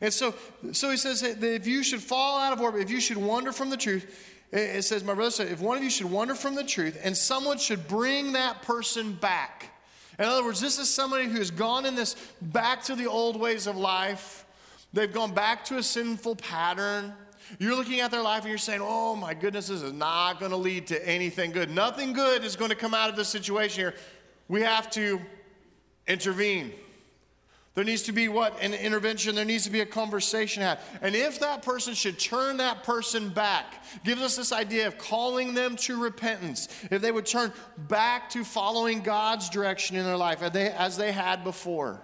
And 0.00 0.12
so, 0.12 0.34
so 0.72 0.90
he 0.90 0.96
says 0.96 1.22
that 1.22 1.42
if 1.42 1.66
you 1.66 1.82
should 1.82 2.02
fall 2.02 2.38
out 2.38 2.52
of 2.52 2.60
orbit, 2.60 2.82
if 2.82 2.90
you 2.90 3.00
should 3.00 3.16
wander 3.16 3.52
from 3.52 3.70
the 3.70 3.76
truth, 3.76 4.32
it 4.52 4.84
says, 4.84 5.02
my 5.02 5.14
brother 5.14 5.30
said, 5.30 5.48
if 5.48 5.60
one 5.60 5.76
of 5.76 5.82
you 5.82 5.90
should 5.90 6.10
wander 6.10 6.34
from 6.34 6.54
the 6.54 6.64
truth 6.64 6.98
and 7.02 7.16
someone 7.16 7.58
should 7.58 7.88
bring 7.88 8.32
that 8.32 8.62
person 8.62 9.12
back. 9.12 9.70
In 10.18 10.24
other 10.24 10.44
words, 10.44 10.60
this 10.60 10.78
is 10.78 10.88
somebody 10.88 11.26
who 11.26 11.38
has 11.38 11.50
gone 11.50 11.84
in 11.84 11.94
this 11.94 12.14
back 12.40 12.82
to 12.84 12.94
the 12.94 13.06
old 13.06 13.38
ways 13.38 13.66
of 13.66 13.76
life. 13.76 14.46
They've 14.92 15.12
gone 15.12 15.34
back 15.34 15.64
to 15.66 15.78
a 15.78 15.82
sinful 15.82 16.36
pattern. 16.36 17.12
You're 17.58 17.74
looking 17.74 18.00
at 18.00 18.10
their 18.10 18.22
life 18.22 18.42
and 18.42 18.48
you're 18.48 18.58
saying, 18.58 18.80
oh 18.82 19.14
my 19.16 19.34
goodness, 19.34 19.68
this 19.68 19.82
is 19.82 19.92
not 19.92 20.40
going 20.40 20.52
to 20.52 20.56
lead 20.56 20.86
to 20.88 21.08
anything 21.08 21.50
good. 21.50 21.70
Nothing 21.70 22.12
good 22.12 22.44
is 22.44 22.56
going 22.56 22.70
to 22.70 22.76
come 22.76 22.94
out 22.94 23.10
of 23.10 23.16
this 23.16 23.28
situation 23.28 23.80
here. 23.80 23.94
We 24.48 24.62
have 24.62 24.90
to 24.90 25.20
intervene. 26.06 26.72
There 27.76 27.84
needs 27.84 28.04
to 28.04 28.12
be 28.12 28.28
what? 28.28 28.58
An 28.62 28.72
intervention. 28.72 29.34
There 29.34 29.44
needs 29.44 29.64
to 29.64 29.70
be 29.70 29.80
a 29.80 29.86
conversation 29.86 30.62
had. 30.62 30.80
And 31.02 31.14
if 31.14 31.40
that 31.40 31.62
person 31.62 31.92
should 31.92 32.18
turn 32.18 32.56
that 32.56 32.84
person 32.84 33.28
back, 33.28 33.84
gives 34.02 34.22
us 34.22 34.34
this 34.34 34.50
idea 34.50 34.86
of 34.86 34.96
calling 34.96 35.52
them 35.52 35.76
to 35.76 36.02
repentance. 36.02 36.68
If 36.90 37.02
they 37.02 37.12
would 37.12 37.26
turn 37.26 37.52
back 37.76 38.30
to 38.30 38.44
following 38.44 39.02
God's 39.02 39.50
direction 39.50 39.94
in 39.94 40.04
their 40.06 40.16
life 40.16 40.42
as 40.42 40.52
they, 40.52 40.70
as 40.70 40.96
they 40.96 41.12
had 41.12 41.44
before. 41.44 42.00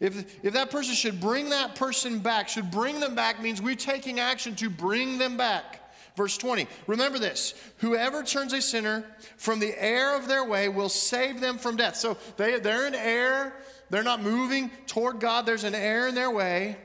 If, 0.00 0.44
if 0.44 0.52
that 0.52 0.70
person 0.70 0.94
should 0.94 1.18
bring 1.18 1.48
that 1.48 1.76
person 1.76 2.18
back, 2.18 2.50
should 2.50 2.70
bring 2.70 3.00
them 3.00 3.14
back 3.14 3.40
means 3.40 3.62
we're 3.62 3.76
taking 3.76 4.20
action 4.20 4.54
to 4.56 4.68
bring 4.68 5.16
them 5.16 5.38
back. 5.38 5.80
Verse 6.14 6.36
20, 6.36 6.68
remember 6.86 7.18
this 7.18 7.54
whoever 7.78 8.22
turns 8.22 8.52
a 8.52 8.60
sinner 8.60 9.04
from 9.38 9.60
the 9.60 9.74
error 9.82 10.14
of 10.14 10.28
their 10.28 10.44
way 10.44 10.68
will 10.68 10.90
save 10.90 11.40
them 11.40 11.56
from 11.56 11.76
death. 11.76 11.96
So 11.96 12.18
they, 12.36 12.60
they're 12.60 12.86
in 12.86 12.94
error, 12.94 13.54
they're 13.90 14.02
not 14.02 14.22
moving 14.22 14.70
toward 14.86 15.20
God. 15.20 15.46
There's 15.46 15.64
an 15.64 15.74
error 15.74 16.08
in 16.08 16.14
their 16.14 16.30
way. 16.30 16.76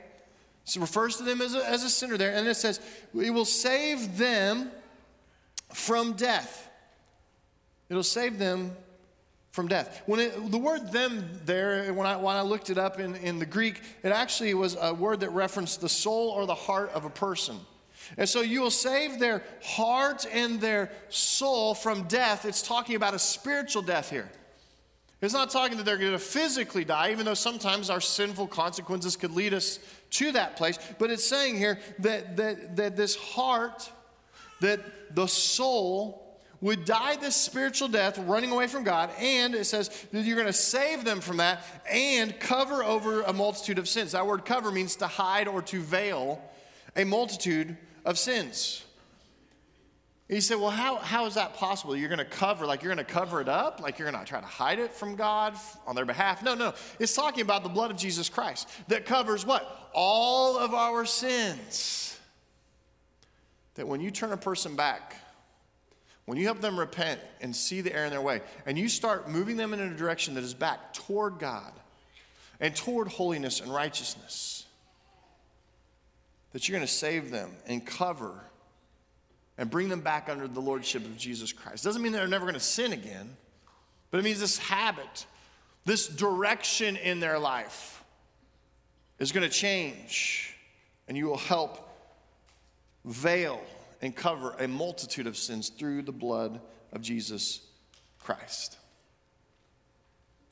So 0.65 0.79
it 0.79 0.81
refers 0.81 1.17
to 1.17 1.23
them 1.23 1.41
as 1.41 1.55
a, 1.55 1.67
as 1.67 1.83
a 1.83 1.89
sinner 1.89 2.17
there. 2.17 2.35
And 2.35 2.47
it 2.47 2.55
says, 2.55 2.79
We 3.13 3.29
will 3.29 3.45
save 3.45 4.17
them 4.17 4.71
from 5.73 6.13
death. 6.13 6.69
It'll 7.89 8.03
save 8.03 8.37
them 8.37 8.75
from 9.51 9.67
death. 9.67 10.03
When 10.05 10.19
it, 10.19 10.51
the 10.51 10.57
word 10.57 10.91
them 10.91 11.27
there, 11.45 11.91
when 11.93 12.05
I, 12.05 12.17
when 12.17 12.35
I 12.35 12.41
looked 12.41 12.69
it 12.69 12.77
up 12.77 12.99
in, 12.99 13.15
in 13.15 13.39
the 13.39 13.45
Greek, 13.45 13.81
it 14.03 14.09
actually 14.09 14.53
was 14.53 14.77
a 14.79 14.93
word 14.93 15.21
that 15.21 15.31
referenced 15.31 15.81
the 15.81 15.89
soul 15.89 16.29
or 16.29 16.45
the 16.45 16.55
heart 16.55 16.91
of 16.91 17.05
a 17.05 17.09
person. 17.09 17.59
And 18.17 18.27
so 18.27 18.41
you 18.41 18.61
will 18.61 18.71
save 18.71 19.19
their 19.19 19.43
heart 19.63 20.25
and 20.31 20.61
their 20.61 20.91
soul 21.09 21.73
from 21.73 22.03
death. 22.03 22.45
It's 22.45 22.61
talking 22.61 22.95
about 22.95 23.13
a 23.13 23.19
spiritual 23.19 23.81
death 23.81 24.09
here. 24.09 24.29
It's 25.21 25.33
not 25.33 25.49
talking 25.49 25.77
that 25.77 25.85
they're 25.85 25.97
going 25.97 26.13
to 26.13 26.19
physically 26.19 26.85
die, 26.85 27.11
even 27.11 27.25
though 27.25 27.33
sometimes 27.33 27.89
our 27.89 27.99
sinful 27.99 28.47
consequences 28.47 29.17
could 29.17 29.31
lead 29.31 29.53
us 29.53 29.79
to 30.11 30.31
that 30.31 30.55
place. 30.55 30.79
But 30.97 31.11
it's 31.11 31.25
saying 31.25 31.57
here 31.57 31.79
that, 31.99 32.37
that, 32.37 32.77
that 32.77 32.95
this 32.95 33.15
heart, 33.15 33.91
that 34.61 35.15
the 35.15 35.27
soul, 35.27 36.25
would 36.61 36.85
die 36.85 37.15
this 37.15 37.35
spiritual 37.35 37.87
death 37.87 38.17
running 38.17 38.51
away 38.51 38.67
from 38.67 38.83
God, 38.83 39.09
and 39.17 39.55
it 39.55 39.65
says 39.65 39.89
that 40.11 40.25
you're 40.25 40.35
going 40.35 40.47
to 40.47 40.53
save 40.53 41.05
them 41.05 41.21
from 41.21 41.37
that 41.37 41.63
and 41.89 42.37
cover 42.39 42.83
over 42.83 43.21
a 43.21 43.33
multitude 43.33 43.79
of 43.79 43.87
sins. 43.87 44.11
That 44.11 44.27
word 44.27 44.45
cover 44.45 44.71
means 44.71 44.97
to 44.97 45.07
hide 45.07 45.47
or 45.47 45.61
to 45.63 45.81
veil 45.81 46.41
a 46.95 47.05
multitude 47.05 47.77
of 48.03 48.17
sins. 48.17 48.83
He 50.29 50.41
said, 50.41 50.59
Well, 50.59 50.69
how, 50.69 50.97
how 50.97 51.25
is 51.25 51.33
that 51.33 51.55
possible? 51.55 51.95
You're 51.95 52.07
going 52.07 52.19
to 52.19 52.25
cover, 52.25 52.67
like 52.67 52.83
you're 52.83 52.93
going 52.93 53.03
to 53.03 53.11
cover 53.11 53.41
it 53.41 53.49
up? 53.49 53.81
Like 53.81 53.97
you're 53.97 54.09
going 54.09 54.23
to 54.23 54.29
try 54.29 54.39
to 54.39 54.45
hide 54.45 54.77
it 54.77 54.93
from 54.93 55.15
God 55.15 55.55
on 55.87 55.95
their 55.95 56.05
behalf? 56.05 56.43
No, 56.43 56.53
no. 56.53 56.73
It's 56.99 57.15
talking 57.15 57.41
about 57.41 57.63
the 57.63 57.69
blood 57.69 57.89
of 57.89 57.97
Jesus 57.97 58.29
Christ 58.29 58.69
that 58.89 59.05
covers 59.05 59.43
what? 59.43 59.89
All 59.91 60.57
of 60.59 60.75
our 60.75 61.03
sins. 61.03 62.19
That 63.73 63.87
when 63.87 64.01
you 64.01 64.11
turn 64.11 64.31
a 64.31 64.37
person 64.37 64.75
back, 64.75 65.15
when 66.25 66.37
you 66.37 66.45
help 66.45 66.61
them 66.61 66.79
repent 66.79 67.19
and 67.41 67.55
see 67.55 67.81
the 67.81 67.91
error 67.91 68.05
in 68.05 68.11
their 68.11 68.21
way, 68.21 68.41
and 68.67 68.77
you 68.77 68.87
start 68.87 69.27
moving 69.27 69.57
them 69.57 69.73
in 69.73 69.79
a 69.79 69.89
direction 69.95 70.35
that 70.35 70.43
is 70.43 70.53
back 70.53 70.93
toward 70.93 71.39
God 71.39 71.71
and 72.59 72.75
toward 72.75 73.07
holiness 73.07 73.61
and 73.61 73.73
righteousness, 73.73 74.67
that 76.51 76.69
you're 76.69 76.77
going 76.77 76.85
to 76.85 76.93
save 76.93 77.31
them 77.31 77.49
and 77.65 77.83
cover 77.83 78.43
and 79.59 79.69
bring 79.69 79.89
them 79.89 79.99
back 79.99 80.29
under 80.29 80.47
the 80.47 80.61
lordship 80.61 81.03
of 81.03 81.17
Jesus 81.17 81.51
Christ. 81.51 81.83
Doesn't 81.83 82.01
mean 82.01 82.13
they're 82.13 82.27
never 82.27 82.45
going 82.45 82.53
to 82.53 82.61
sin 82.61 82.93
again, 82.93 83.35
but 84.09 84.17
it 84.17 84.23
means 84.23 84.39
this 84.39 84.57
habit, 84.57 85.25
this 85.83 86.07
direction 86.07 86.95
in 86.95 87.19
their 87.19 87.37
life 87.37 88.01
is 89.19 89.33
going 89.33 89.47
to 89.47 89.53
change, 89.53 90.55
and 91.09 91.17
you 91.17 91.25
will 91.27 91.37
help 91.37 91.89
veil 93.03 93.61
and 94.01 94.15
cover 94.15 94.51
a 94.59 94.67
multitude 94.67 95.27
of 95.27 95.35
sins 95.35 95.67
through 95.67 96.03
the 96.03 96.13
blood 96.13 96.61
of 96.93 97.01
Jesus 97.01 97.59
Christ. 98.17 98.77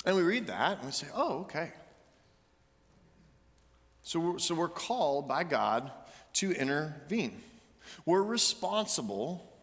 And 0.06 0.18
we 0.18 0.22
read 0.22 0.48
that 0.48 0.80
and 0.80 0.86
we 0.86 0.92
say, 0.92 1.08
oh, 1.16 1.40
okay. 1.40 1.72
So 4.04 4.20
we're, 4.20 4.40
so 4.40 4.54
we're 4.54 4.68
called 4.68 5.30
by 5.30 5.46
God 5.46 5.92
to 6.34 6.52
intervene. 6.52 7.42
We're 8.06 8.24
responsible 8.24 9.54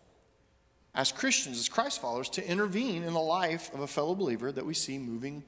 as 0.94 1.12
Christians, 1.12 1.58
as 1.58 1.68
Christ 1.68 2.00
followers, 2.00 2.28
to 2.30 2.48
intervene 2.48 3.02
in 3.02 3.12
the 3.12 3.20
life 3.20 3.72
of 3.74 3.80
a 3.80 3.86
fellow 3.86 4.14
believer 4.14 4.52
that 4.52 4.64
we 4.64 4.74
see 4.74 4.98
moving 4.98 5.42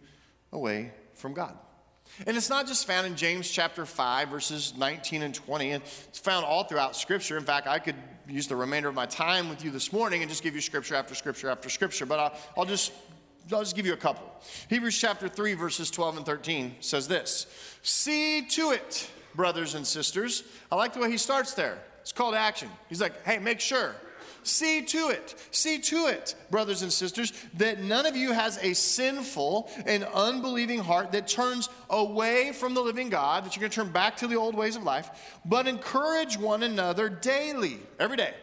away 0.52 0.92
from 1.14 1.34
God. 1.34 1.56
And 2.26 2.36
it's 2.36 2.50
not 2.50 2.66
just 2.66 2.86
found 2.86 3.06
in 3.06 3.16
James 3.16 3.50
chapter 3.50 3.84
5, 3.84 4.28
verses 4.28 4.74
19 4.76 5.22
and 5.22 5.34
20. 5.34 5.72
It's 5.72 6.18
found 6.18 6.44
all 6.44 6.64
throughout 6.64 6.96
Scripture. 6.96 7.36
In 7.36 7.44
fact, 7.44 7.66
I 7.66 7.78
could 7.78 7.96
use 8.28 8.48
the 8.48 8.56
remainder 8.56 8.88
of 8.88 8.94
my 8.94 9.06
time 9.06 9.48
with 9.48 9.64
you 9.64 9.70
this 9.70 9.92
morning 9.92 10.22
and 10.22 10.30
just 10.30 10.42
give 10.42 10.54
you 10.54 10.60
scripture 10.60 10.94
after 10.94 11.14
scripture 11.14 11.48
after 11.48 11.70
scripture, 11.70 12.06
but 12.06 12.18
I'll, 12.18 12.34
I'll 12.56 12.64
just 12.64 12.92
I'll 13.52 13.60
just 13.60 13.76
give 13.76 13.86
you 13.86 13.92
a 13.92 13.98
couple. 13.98 14.28
Hebrews 14.68 14.98
chapter 14.98 15.28
3, 15.28 15.54
verses 15.54 15.88
12 15.92 16.16
and 16.16 16.26
13 16.26 16.76
says 16.80 17.06
this 17.06 17.46
See 17.82 18.42
to 18.42 18.70
it 18.72 19.08
brothers 19.34 19.74
and 19.74 19.86
sisters. 19.86 20.42
I 20.72 20.76
like 20.76 20.94
the 20.94 21.00
way 21.00 21.10
he 21.10 21.18
starts 21.18 21.54
there. 21.54 21.78
It's 22.06 22.12
called 22.12 22.36
action. 22.36 22.68
He's 22.88 23.00
like, 23.00 23.24
hey, 23.26 23.40
make 23.40 23.58
sure. 23.58 23.96
See 24.44 24.82
to 24.82 25.08
it, 25.08 25.34
see 25.50 25.80
to 25.80 26.06
it, 26.06 26.36
brothers 26.52 26.82
and 26.82 26.92
sisters, 26.92 27.32
that 27.54 27.82
none 27.82 28.06
of 28.06 28.14
you 28.14 28.30
has 28.30 28.58
a 28.62 28.74
sinful 28.76 29.68
and 29.86 30.04
unbelieving 30.04 30.78
heart 30.78 31.10
that 31.10 31.26
turns 31.26 31.68
away 31.90 32.52
from 32.52 32.74
the 32.74 32.80
living 32.80 33.08
God, 33.08 33.44
that 33.44 33.56
you're 33.56 33.60
going 33.60 33.72
to 33.72 33.74
turn 33.74 33.90
back 33.90 34.18
to 34.18 34.28
the 34.28 34.36
old 34.36 34.54
ways 34.54 34.76
of 34.76 34.84
life, 34.84 35.34
but 35.44 35.66
encourage 35.66 36.38
one 36.38 36.62
another 36.62 37.08
daily, 37.08 37.80
every 37.98 38.18
day 38.18 38.34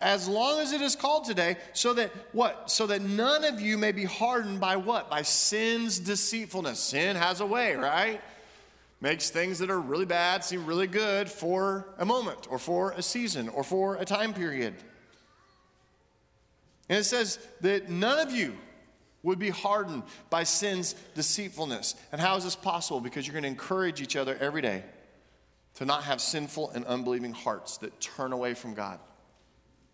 as 0.00 0.28
long 0.28 0.60
as 0.60 0.72
it 0.72 0.80
is 0.80 0.94
called 0.94 1.24
today, 1.24 1.56
so 1.72 1.94
that 1.94 2.10
what? 2.32 2.70
So 2.70 2.86
that 2.86 3.02
none 3.02 3.44
of 3.44 3.60
you 3.60 3.78
may 3.78 3.92
be 3.92 4.04
hardened 4.04 4.60
by 4.60 4.76
what? 4.76 5.10
By 5.10 5.22
sin's 5.22 5.98
deceitfulness. 5.98 6.78
Sin 6.78 7.16
has 7.16 7.40
a 7.40 7.46
way, 7.46 7.74
right? 7.74 8.20
Makes 9.00 9.30
things 9.30 9.58
that 9.60 9.70
are 9.70 9.80
really 9.80 10.04
bad 10.04 10.44
seem 10.44 10.66
really 10.66 10.86
good 10.86 11.30
for 11.30 11.94
a 11.98 12.04
moment, 12.04 12.46
or 12.50 12.58
for 12.58 12.92
a 12.92 13.02
season, 13.02 13.48
or 13.48 13.64
for 13.64 13.96
a 13.96 14.04
time 14.04 14.34
period. 14.34 14.74
And 16.88 16.98
it 16.98 17.04
says 17.04 17.38
that 17.62 17.88
none 17.88 18.18
of 18.18 18.32
you 18.32 18.56
would 19.22 19.38
be 19.38 19.50
hardened 19.50 20.02
by 20.28 20.44
sin's 20.44 20.94
deceitfulness. 21.14 21.94
And 22.12 22.20
how 22.20 22.36
is 22.36 22.44
this 22.44 22.56
possible? 22.56 23.00
Because 23.00 23.26
you're 23.26 23.32
going 23.32 23.44
to 23.44 23.48
encourage 23.48 24.00
each 24.00 24.16
other 24.16 24.36
every 24.40 24.62
day 24.62 24.82
to 25.74 25.84
not 25.84 26.04
have 26.04 26.20
sinful 26.20 26.70
and 26.70 26.84
unbelieving 26.84 27.32
hearts 27.32 27.78
that 27.78 28.00
turn 28.00 28.32
away 28.32 28.54
from 28.54 28.74
God. 28.74 28.98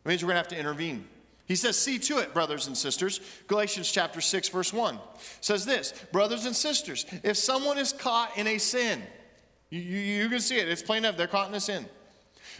It 0.04 0.08
means 0.08 0.22
we're 0.22 0.28
going 0.28 0.36
to 0.36 0.38
have 0.38 0.48
to 0.48 0.58
intervene. 0.58 1.06
He 1.46 1.54
says, 1.54 1.78
See 1.78 1.98
to 2.00 2.18
it, 2.18 2.34
brothers 2.34 2.66
and 2.66 2.76
sisters. 2.76 3.20
Galatians 3.46 3.90
chapter 3.90 4.20
6, 4.20 4.48
verse 4.48 4.72
1 4.72 4.98
says 5.40 5.64
this 5.64 5.92
Brothers 6.12 6.44
and 6.44 6.54
sisters, 6.54 7.06
if 7.22 7.36
someone 7.36 7.78
is 7.78 7.92
caught 7.92 8.36
in 8.36 8.46
a 8.46 8.58
sin, 8.58 9.02
you, 9.70 9.80
you, 9.80 10.28
can 10.28 10.40
see 10.40 10.58
it, 10.58 10.68
it's 10.68 10.82
plain 10.82 10.98
enough, 10.98 11.16
they're 11.16 11.26
caught 11.26 11.48
in 11.48 11.54
a 11.54 11.60
sin. 11.60 11.86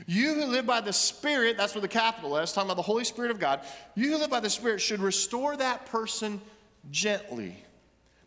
You 0.07 0.35
who 0.35 0.45
live 0.47 0.67
by 0.67 0.81
the 0.81 0.93
Spirit, 0.93 1.57
that's 1.57 1.75
where 1.75 1.83
the 1.83 1.89
capital 1.89 2.37
is, 2.37 2.53
talking 2.53 2.69
about 2.69 2.77
the 2.77 2.83
Holy 2.83 3.05
Spirit 3.05 3.31
of 3.31 3.41
God, 3.41 3.61
you 3.95 4.11
who 4.11 4.19
live 4.19 4.31
by 4.31 4.41
the 4.41 4.51
Spirit 4.51 4.81
should 4.81 5.01
restore 5.01 5.57
that 5.57 5.87
person 5.87 6.41
gently. 6.91 7.57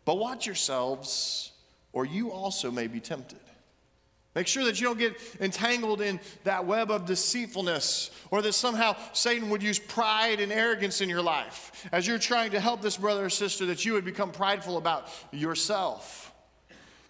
But 0.04 0.18
watch 0.18 0.46
yourselves, 0.46 1.52
or 1.92 2.04
you 2.04 2.32
also 2.32 2.70
may 2.70 2.86
be 2.86 3.00
tempted. 3.00 3.38
Make 4.34 4.46
sure 4.46 4.64
that 4.64 4.80
you 4.80 4.86
don't 4.86 4.98
get 4.98 5.16
entangled 5.40 6.00
in 6.00 6.20
that 6.44 6.64
web 6.64 6.90
of 6.92 7.04
deceitfulness 7.04 8.12
or 8.30 8.42
that 8.42 8.52
somehow 8.52 8.94
Satan 9.12 9.50
would 9.50 9.62
use 9.62 9.80
pride 9.80 10.38
and 10.38 10.52
arrogance 10.52 11.00
in 11.00 11.08
your 11.08 11.22
life 11.22 11.88
as 11.90 12.06
you're 12.06 12.18
trying 12.18 12.52
to 12.52 12.60
help 12.60 12.80
this 12.80 12.96
brother 12.96 13.24
or 13.24 13.30
sister 13.30 13.66
that 13.66 13.84
you 13.84 13.94
would 13.94 14.04
become 14.04 14.30
prideful 14.30 14.76
about 14.76 15.08
yourself. 15.32 16.32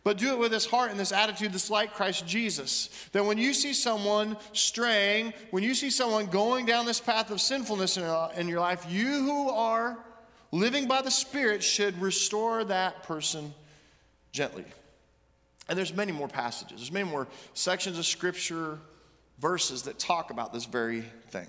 But 0.03 0.17
do 0.17 0.33
it 0.33 0.39
with 0.39 0.50
this 0.50 0.65
heart 0.65 0.91
and 0.91 0.99
this 0.99 1.12
attitude 1.12 1.53
that's 1.53 1.69
like 1.69 1.93
Christ 1.93 2.27
Jesus. 2.27 2.89
That 3.12 3.27
when 3.27 3.37
you 3.37 3.53
see 3.53 3.75
someone 3.75 4.39
straying, 4.55 5.35
when 5.50 5.62
you 5.62 5.75
see 5.75 5.91
someone 5.91 6.27
going 6.27 6.65
down 6.65 6.87
this 6.87 7.00
path 7.00 7.31
of 7.31 7.39
sinfulness 7.39 7.99
in 7.99 8.05
uh, 8.05 8.33
your 8.47 8.61
life, 8.61 8.87
you 8.89 9.23
who 9.23 9.50
are 9.50 9.99
living 10.52 10.89
by 10.89 11.02
the 11.02 11.11
Spirit 11.11 11.63
should 11.63 12.00
restore 12.00 12.65
that 12.65 13.02
person 13.02 13.52
gently. 14.33 14.65
And 15.71 15.78
there's 15.78 15.95
many 15.95 16.11
more 16.11 16.26
passages, 16.26 16.78
there's 16.78 16.93
many 16.93 17.09
more 17.09 17.28
sections 17.54 17.97
of 17.97 18.04
scripture, 18.04 18.80
verses 19.39 19.83
that 19.83 20.00
talk 20.00 20.33
about 20.33 20.52
this 20.52 20.67
very 20.67 21.02
thing. 21.28 21.47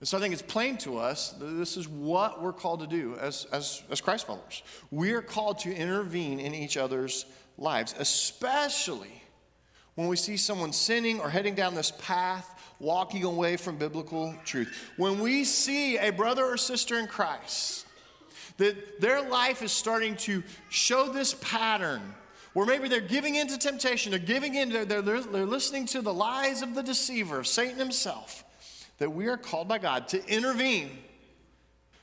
And 0.00 0.08
so 0.08 0.18
I 0.18 0.20
think 0.20 0.34
it's 0.34 0.42
plain 0.42 0.76
to 0.78 0.98
us 0.98 1.30
that 1.32 1.46
this 1.46 1.78
is 1.78 1.88
what 1.88 2.42
we're 2.42 2.52
called 2.52 2.80
to 2.80 2.86
do 2.86 3.16
as, 3.18 3.46
as, 3.52 3.82
as 3.90 4.02
Christ 4.02 4.26
followers. 4.26 4.62
We 4.90 5.12
are 5.12 5.22
called 5.22 5.60
to 5.60 5.74
intervene 5.74 6.40
in 6.40 6.54
each 6.54 6.76
other's 6.76 7.24
lives, 7.56 7.94
especially 7.98 9.22
when 9.94 10.06
we 10.06 10.16
see 10.16 10.36
someone 10.36 10.72
sinning 10.72 11.20
or 11.20 11.30
heading 11.30 11.54
down 11.54 11.74
this 11.74 11.92
path, 11.98 12.54
walking 12.78 13.24
away 13.24 13.56
from 13.56 13.78
biblical 13.78 14.34
truth. 14.44 14.90
When 14.98 15.20
we 15.20 15.44
see 15.44 15.96
a 15.96 16.10
brother 16.10 16.44
or 16.44 16.58
sister 16.58 16.98
in 16.98 17.06
Christ, 17.06 17.86
that 18.58 19.00
their 19.00 19.22
life 19.22 19.62
is 19.62 19.72
starting 19.72 20.16
to 20.16 20.42
show 20.68 21.08
this 21.08 21.32
pattern 21.40 22.02
where 22.52 22.66
maybe 22.66 22.88
they're 22.88 23.00
giving 23.00 23.36
in 23.36 23.48
to 23.48 23.58
temptation, 23.58 24.10
they're 24.10 24.18
giving 24.18 24.54
in, 24.54 24.70
they're, 24.70 24.84
they're, 24.84 25.02
they're 25.02 25.46
listening 25.46 25.86
to 25.86 26.02
the 26.02 26.12
lies 26.12 26.62
of 26.62 26.74
the 26.74 26.82
deceiver, 26.82 27.38
of 27.38 27.46
Satan 27.46 27.78
himself, 27.78 28.44
that 28.98 29.10
we 29.10 29.28
are 29.28 29.36
called 29.36 29.68
by 29.68 29.78
God 29.78 30.08
to 30.08 30.26
intervene, 30.26 30.90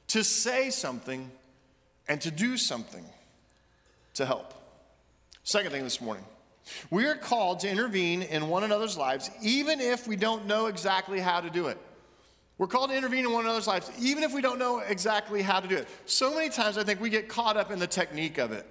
to 0.07 0.23
say 0.23 0.69
something, 0.69 1.29
and 2.07 2.21
to 2.21 2.31
do 2.31 2.55
something 2.55 3.03
to 4.13 4.25
help. 4.25 4.53
Second 5.43 5.71
thing 5.71 5.83
this 5.83 6.01
morning. 6.01 6.23
We 6.89 7.05
are 7.05 7.15
called 7.15 7.62
to 7.62 7.69
intervene 7.69 8.21
in 8.23 8.49
one 8.49 8.63
another's 8.63 8.97
lives, 8.97 9.29
even 9.41 9.79
if 9.79 10.07
we 10.07 10.15
don't 10.15 10.45
know 10.45 10.67
exactly 10.67 11.19
how 11.19 11.39
to 11.39 11.49
do 11.49 11.67
it. 11.67 11.77
We're 12.57 12.67
called 12.67 12.89
to 12.89 12.97
intervene 12.97 13.25
in 13.25 13.31
one 13.31 13.45
another's 13.45 13.67
lives, 13.67 13.91
even 13.99 14.23
if 14.23 14.33
we 14.33 14.41
don't 14.41 14.60
know 14.60 14.79
exactly 14.79 15.41
how 15.41 15.60
to 15.60 15.67
do 15.67 15.75
it. 15.75 15.88
So 16.05 16.33
many 16.33 16.49
times 16.49 16.77
I 16.77 16.83
think 16.83 16.99
we 16.99 17.10
get 17.10 17.29
caught 17.29 17.55
up 17.55 17.71
in 17.71 17.79
the 17.79 17.88
technique 17.88 18.38
of 18.39 18.51
it. 18.51 18.65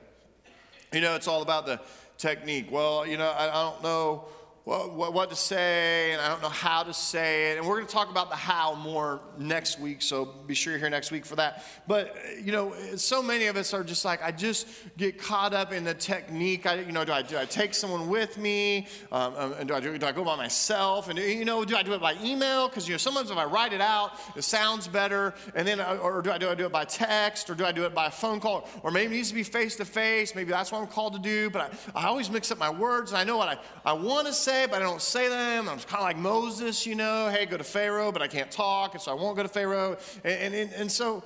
You 0.96 1.02
know, 1.02 1.14
it's 1.14 1.28
all 1.28 1.42
about 1.42 1.66
the 1.66 1.78
technique. 2.16 2.68
Well, 2.70 3.06
you 3.06 3.18
know, 3.18 3.28
I, 3.28 3.50
I 3.50 3.62
don't 3.64 3.82
know 3.82 4.24
what, 4.66 5.30
to 5.30 5.36
say, 5.36 6.10
and 6.10 6.20
I 6.20 6.28
don't 6.28 6.42
know 6.42 6.48
how 6.48 6.82
to 6.82 6.92
say 6.92 7.52
it. 7.52 7.58
And 7.58 7.66
we're 7.68 7.76
going 7.76 7.86
to 7.86 7.92
talk 7.92 8.10
about 8.10 8.30
the 8.30 8.36
how 8.36 8.74
more 8.74 9.20
next 9.38 9.78
week, 9.78 10.02
so 10.02 10.24
be 10.24 10.54
sure 10.54 10.72
you're 10.72 10.80
here 10.80 10.90
next 10.90 11.12
week 11.12 11.24
for 11.24 11.36
that. 11.36 11.62
But, 11.86 12.16
you 12.42 12.50
know, 12.50 12.74
so 12.96 13.22
many 13.22 13.46
of 13.46 13.56
us 13.56 13.72
are 13.72 13.84
just 13.84 14.04
like, 14.04 14.20
I 14.24 14.32
just 14.32 14.66
get 14.96 15.22
caught 15.22 15.54
up 15.54 15.72
in 15.72 15.84
the 15.84 15.94
technique. 15.94 16.66
I, 16.66 16.80
you 16.80 16.90
know, 16.90 17.04
do 17.04 17.12
I, 17.12 17.22
do 17.22 17.38
I 17.38 17.44
take 17.44 17.74
someone 17.74 18.08
with 18.08 18.38
me? 18.38 18.88
Um, 19.12 19.34
um 19.36 19.52
and 19.52 19.68
do 19.68 19.74
I, 19.74 19.78
do, 19.78 19.96
do 19.96 20.04
I 20.04 20.10
go 20.10 20.24
by 20.24 20.34
myself? 20.34 21.08
And, 21.10 21.16
you 21.16 21.44
know, 21.44 21.64
do 21.64 21.76
I 21.76 21.84
do 21.84 21.92
it 21.92 22.00
by 22.00 22.16
email? 22.20 22.68
Because, 22.68 22.88
you 22.88 22.94
know, 22.94 22.98
sometimes 22.98 23.30
if 23.30 23.36
I 23.36 23.44
write 23.44 23.72
it 23.72 23.80
out, 23.80 24.18
it 24.34 24.42
sounds 24.42 24.88
better. 24.88 25.32
And 25.54 25.66
then, 25.66 25.78
uh, 25.78 26.00
or 26.02 26.22
do 26.22 26.32
I 26.32 26.38
do, 26.38 26.48
I 26.48 26.56
do 26.56 26.66
it 26.66 26.72
by 26.72 26.86
text? 26.86 27.48
Or 27.50 27.54
do 27.54 27.64
I 27.64 27.70
do 27.70 27.84
it 27.84 27.94
by 27.94 28.10
phone 28.10 28.40
call? 28.40 28.68
Or 28.82 28.90
maybe 28.90 29.14
it 29.14 29.18
needs 29.18 29.28
to 29.28 29.36
be 29.36 29.44
face 29.44 29.76
to 29.76 29.84
face. 29.84 30.34
Maybe 30.34 30.50
that's 30.50 30.72
what 30.72 30.80
I'm 30.80 30.88
called 30.88 31.12
to 31.12 31.20
do. 31.20 31.50
But 31.50 31.72
I, 31.94 32.00
I 32.00 32.06
always 32.08 32.28
mix 32.28 32.50
up 32.50 32.58
my 32.58 32.70
words, 32.70 33.12
and 33.12 33.18
I 33.18 33.22
know 33.22 33.36
what 33.36 33.48
I, 33.48 33.90
I 33.90 33.92
want 33.92 34.26
to 34.26 34.32
say 34.32 34.55
say, 34.56 34.66
but 34.66 34.80
I 34.80 34.84
don't 34.84 35.02
say 35.02 35.28
them. 35.28 35.68
I'm 35.68 35.78
kind 35.78 35.96
of 35.96 36.02
like 36.02 36.16
Moses, 36.16 36.86
you 36.86 36.94
know, 36.94 37.28
hey, 37.28 37.46
go 37.46 37.56
to 37.56 37.64
Pharaoh, 37.64 38.12
but 38.12 38.22
I 38.22 38.28
can't 38.28 38.50
talk, 38.50 38.94
and 38.94 39.02
so 39.02 39.10
I 39.10 39.14
won't 39.14 39.36
go 39.36 39.42
to 39.42 39.48
Pharaoh. 39.48 39.96
And, 40.24 40.54
and, 40.54 40.72
and 40.72 40.92
so 40.92 41.22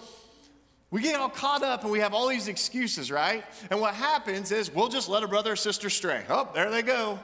we 0.91 1.03
get 1.03 1.19
all 1.21 1.29
caught 1.29 1.63
up 1.63 1.83
and 1.83 1.93
we 1.93 2.01
have 2.01 2.15
all 2.15 2.29
these 2.29 2.49
excuses, 2.49 3.11
right? 3.11 3.45
And 3.71 3.81
what 3.81 3.95
happens 3.95 4.51
is 4.53 4.73
we'll 4.73 4.89
just 4.89 5.09
let 5.09 5.23
a 5.23 5.29
brother 5.29 5.53
or 5.53 5.57
sister 5.57 5.91
stray. 5.91 6.25
Oh, 6.29 6.49
there 6.55 6.71
they 6.71 6.83
go. 6.83 7.19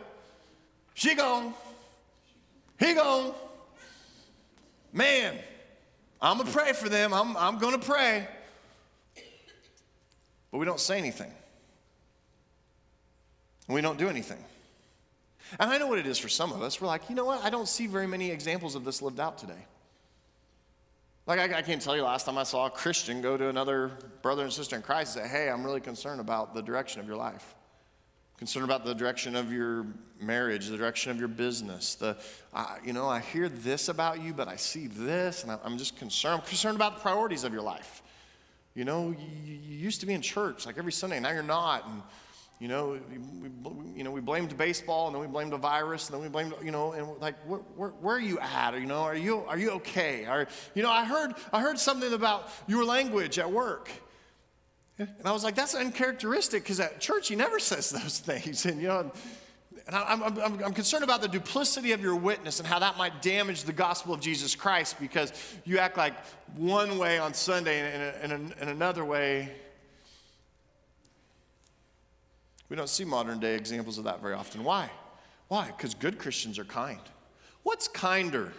She 0.95 1.15
gone. 1.15 1.53
He 2.79 2.95
gone. 2.95 3.35
Man, 4.93 5.37
I'm 6.23 6.39
going 6.39 6.47
to 6.47 6.57
pray 6.57 6.73
for 6.73 6.89
them. 6.89 7.13
I'm, 7.13 7.37
I'm 7.37 7.59
going 7.59 7.79
to 7.79 7.85
pray. 7.85 8.29
But 10.51 10.59
we 10.59 10.65
don't 10.65 10.81
say 10.81 10.99
anything. 10.99 11.33
We 13.69 13.81
don't 13.81 13.99
do 13.99 14.09
anything. 14.09 14.43
And 15.59 15.71
I 15.71 15.79
know 15.79 15.87
what 15.87 15.99
it 15.99 16.07
is 16.07 16.19
for 16.19 16.29
some 16.29 16.53
of 16.53 16.63
us. 16.63 16.81
We're 16.81 16.89
like, 16.89 17.09
you 17.09 17.15
know 17.15 17.25
what? 17.25 17.45
I 17.45 17.51
don't 17.51 17.69
see 17.69 17.87
very 17.87 18.07
many 18.07 18.31
examples 18.31 18.75
of 18.75 18.85
this 18.85 19.01
lived 19.01 19.21
out 19.21 19.39
today. 19.39 19.67
Like, 21.27 21.41
I, 21.41 21.59
I, 21.59 21.63
can't 21.63 21.83
tell 21.83 21.97
you 21.97 22.03
last 22.03 22.25
time 22.25 22.39
I 22.39 22.45
saw 22.45 22.67
a 22.67 22.71
Christian 22.71 23.21
go 23.21 23.37
to 23.37 23.49
another 23.49 23.91
brother 24.23 24.45
and 24.45 24.53
sister 24.53 24.77
in 24.77 24.83
Christ 24.83 25.17
and 25.17 25.27
say, 25.27 25.31
hey, 25.31 25.51
I'm 25.51 25.65
really 25.65 25.81
concerned 25.81 26.21
about 26.21 26.55
the 26.55 26.63
direction 26.63 27.01
of 27.01 27.09
your 27.09 27.17
life. 27.17 27.57
Concerned 28.39 28.65
about 28.65 28.85
the 28.85 28.95
direction 28.95 29.35
of 29.35 29.53
your 29.53 29.87
marriage, 30.21 30.69
the 30.69 30.77
direction 30.77 31.11
of 31.11 31.19
your 31.19 31.29
business. 31.29 31.97
The, 31.97 32.17
uh, 32.55 32.77
you 32.85 32.93
know, 32.93 33.09
I 33.09 33.21
hear 33.21 33.49
this 33.49 33.89
about 33.89 34.21
you, 34.21 34.35
but 34.35 34.47
I 34.47 34.57
see 34.57 34.87
this, 34.87 35.43
and 35.43 35.51
I, 35.51 35.59
I'm 35.65 35.79
just 35.79 35.97
concerned. 35.97 36.41
I'm 36.41 36.47
concerned 36.47 36.77
about 36.77 36.97
the 36.97 37.01
priorities 37.01 37.43
of 37.43 37.53
your 37.53 37.63
life. 37.63 38.03
You 38.75 38.85
know, 38.85 39.17
you, 39.45 39.55
you 39.55 39.77
used 39.79 40.01
to 40.01 40.07
be 40.07 40.13
in 40.13 40.23
church 40.23 40.67
like 40.67 40.79
every 40.79 40.93
Sunday, 40.93 41.19
now 41.19 41.31
you're 41.33 41.43
not. 41.43 41.89
And 41.89 42.03
you 42.59 42.69
know, 42.69 42.99
we, 43.11 43.99
you 43.99 44.03
know, 44.03 44.11
we 44.11 44.23
blamed 44.23 44.57
baseball, 44.57 45.07
and 45.07 45.15
then 45.15 45.21
we 45.21 45.27
blamed 45.27 45.53
a 45.53 45.59
virus, 45.59 46.09
and 46.09 46.15
then 46.15 46.23
we 46.23 46.29
blamed, 46.29 46.55
you 46.65 46.71
know, 46.71 46.93
and 46.93 47.07
like, 47.21 47.35
where, 47.47 47.61
where, 47.77 47.91
where, 47.91 48.17
are 48.17 48.21
you 48.21 48.39
at? 48.39 48.75
You 48.75 48.87
know, 48.87 49.03
are 49.03 49.15
you, 49.15 49.45
are 49.47 49.59
you 49.59 49.73
okay? 49.73 50.25
Are, 50.25 50.47
you 50.75 50.83
know, 50.83 50.91
I 50.91 51.05
heard, 51.05 51.35
I 51.53 51.61
heard 51.61 51.79
something 51.79 52.15
about 52.15 52.49
your 52.67 52.85
language 52.85 53.39
at 53.39 53.51
work. 53.51 53.91
And 54.99 55.09
I 55.27 55.33
was 55.33 55.45
like, 55.45 55.55
that's 55.55 55.75
uncharacteristic 55.75 56.63
because 56.63 56.81
at 56.81 56.99
church 56.99 57.29
he 57.29 57.37
never 57.37 57.59
says 57.59 57.91
those 58.03 58.19
things. 58.19 58.65
And, 58.65 58.81
you 58.81 58.89
know, 58.89 59.11
and 59.87 59.95
I'm, 59.95 60.23
I'm, 60.23 60.65
I'm, 60.65 60.73
concerned 60.73 61.05
about 61.05 61.21
the 61.21 61.29
duplicity 61.29 61.93
of 61.93 62.01
your 62.01 62.17
witness 62.17 62.59
and 62.59 62.67
how 62.67 62.79
that 62.79 62.97
might 62.97 63.23
damage 63.23 63.65
the 63.65 63.73
gospel 63.73 64.15
of 64.15 64.21
Jesus 64.21 64.57
Christ 64.57 64.99
because 64.99 65.33
you 65.65 65.79
act 65.79 65.97
like 65.97 66.15
one 66.57 66.99
way 66.99 67.19
on 67.19 67.35
Sunday 67.35 68.15
and, 68.23 68.33
and, 68.33 68.55
and 68.59 68.71
another 68.71 69.05
way 69.05 69.53
we 72.69 72.77
don't 72.77 72.89
see 72.89 73.05
modern 73.05 73.39
day 73.39 73.55
examples 73.55 73.99
of 73.99 74.05
that 74.05 74.21
very 74.21 74.35
often. 74.35 74.65
Why? 74.65 74.91
Why? 75.49 75.67
Because 75.67 75.95
good 75.95 76.19
Christians 76.19 76.59
are 76.59 76.65
kind. 76.65 77.01
What's 77.63 77.89
kinder? 77.89 78.53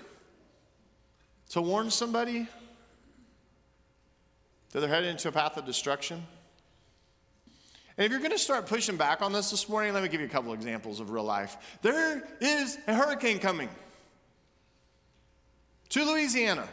To 1.49 1.61
warn 1.61 1.89
somebody 1.89 2.47
that 4.71 4.79
they're 4.81 4.89
headed 4.89 5.09
into 5.09 5.29
a 5.29 5.31
path 5.31 5.57
of 5.57 5.65
destruction? 5.65 6.23
And 7.97 8.05
if 8.05 8.11
you're 8.11 8.19
going 8.19 8.31
to 8.31 8.37
start 8.37 8.67
pushing 8.67 8.95
back 8.95 9.21
on 9.21 9.33
this 9.33 9.49
this 9.49 9.67
morning, 9.67 9.93
let 9.93 10.03
me 10.03 10.09
give 10.09 10.21
you 10.21 10.27
a 10.27 10.29
couple 10.29 10.53
examples 10.53 10.99
of 10.99 11.09
real 11.09 11.23
life. 11.23 11.79
There 11.81 12.21
is 12.39 12.77
a 12.85 12.93
hurricane 12.93 13.39
coming 13.39 13.69
to 15.89 16.05
Louisiana. 16.05 16.67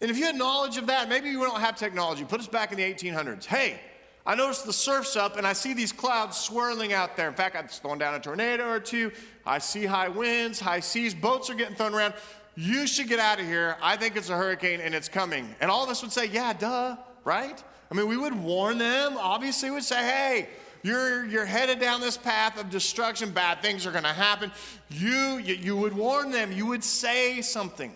And 0.00 0.10
if 0.10 0.18
you 0.18 0.24
had 0.24 0.34
knowledge 0.34 0.76
of 0.76 0.88
that, 0.88 1.08
maybe 1.08 1.30
you 1.30 1.40
don't 1.40 1.60
have 1.60 1.76
technology. 1.76 2.24
Put 2.24 2.40
us 2.40 2.48
back 2.48 2.72
in 2.72 2.78
the 2.78 2.82
1800s. 2.82 3.44
Hey, 3.44 3.80
I 4.24 4.34
notice 4.36 4.62
the 4.62 4.72
surf's 4.72 5.16
up 5.16 5.36
and 5.36 5.46
I 5.46 5.52
see 5.52 5.74
these 5.74 5.92
clouds 5.92 6.36
swirling 6.36 6.92
out 6.92 7.16
there. 7.16 7.28
In 7.28 7.34
fact, 7.34 7.56
it's 7.56 7.78
throwing 7.78 7.98
down 7.98 8.14
a 8.14 8.20
tornado 8.20 8.68
or 8.68 8.78
two. 8.78 9.10
I 9.44 9.58
see 9.58 9.84
high 9.84 10.08
winds, 10.08 10.60
high 10.60 10.80
seas, 10.80 11.14
boats 11.14 11.50
are 11.50 11.54
getting 11.54 11.74
thrown 11.74 11.94
around. 11.94 12.14
You 12.54 12.86
should 12.86 13.08
get 13.08 13.18
out 13.18 13.40
of 13.40 13.46
here. 13.46 13.76
I 13.82 13.96
think 13.96 14.16
it's 14.16 14.28
a 14.28 14.36
hurricane 14.36 14.80
and 14.80 14.94
it's 14.94 15.08
coming. 15.08 15.54
And 15.60 15.70
all 15.70 15.82
of 15.82 15.90
us 15.90 16.02
would 16.02 16.12
say, 16.12 16.26
Yeah, 16.26 16.52
duh, 16.52 16.96
right? 17.24 17.62
I 17.90 17.94
mean, 17.94 18.08
we 18.08 18.16
would 18.16 18.34
warn 18.34 18.78
them. 18.78 19.16
Obviously, 19.18 19.70
we 19.70 19.76
would 19.76 19.84
say, 19.84 20.02
Hey, 20.02 20.48
you're, 20.82 21.24
you're 21.26 21.46
headed 21.46 21.80
down 21.80 22.00
this 22.00 22.16
path 22.16 22.60
of 22.60 22.68
destruction. 22.68 23.30
Bad 23.30 23.62
things 23.62 23.86
are 23.86 23.92
going 23.92 24.04
to 24.04 24.10
happen. 24.10 24.52
You, 24.90 25.38
you, 25.38 25.54
you 25.54 25.76
would 25.76 25.94
warn 25.94 26.30
them. 26.30 26.52
You 26.52 26.66
would 26.66 26.84
say 26.84 27.40
something. 27.40 27.92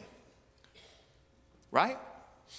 Right? 1.71 1.99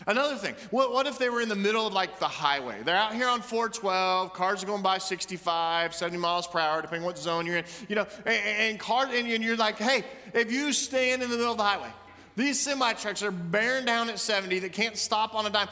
Another 0.06 0.36
thing, 0.36 0.54
what, 0.70 0.94
what 0.94 1.08
if 1.08 1.18
they 1.18 1.30
were 1.30 1.42
in 1.42 1.50
the 1.50 1.56
middle 1.56 1.88
of 1.88 1.94
like 1.94 2.20
the 2.20 2.28
highway? 2.28 2.82
They're 2.84 2.96
out 2.96 3.16
here 3.16 3.28
on 3.28 3.42
412, 3.42 4.32
cars 4.34 4.62
are 4.62 4.68
going 4.68 4.84
by 4.84 5.00
65, 5.00 5.96
70 5.96 6.18
miles 6.20 6.46
per 6.46 6.60
hour, 6.60 6.82
depending 6.82 7.06
what 7.06 7.18
zone 7.18 7.48
you're 7.48 7.58
in. 7.58 7.66
You 7.90 7.96
know, 7.96 8.08
and, 8.26 8.36
and 8.46 8.80
cars, 8.80 9.10
and 9.12 9.28
you're 9.28 9.58
like, 9.58 9.78
hey, 9.78 10.04
if 10.34 10.52
you 10.52 10.72
stand 10.72 11.24
in 11.24 11.30
the 11.30 11.38
middle 11.38 11.52
of 11.52 11.58
the 11.58 11.64
highway, 11.64 11.92
these 12.36 12.60
semi 12.60 12.94
trucks 12.94 13.24
are 13.24 13.32
bearing 13.32 13.86
down 13.86 14.10
at 14.10 14.20
70 14.20 14.60
that 14.60 14.72
can't 14.72 14.96
stop 14.96 15.34
on 15.34 15.48
a 15.48 15.50
dime. 15.50 15.70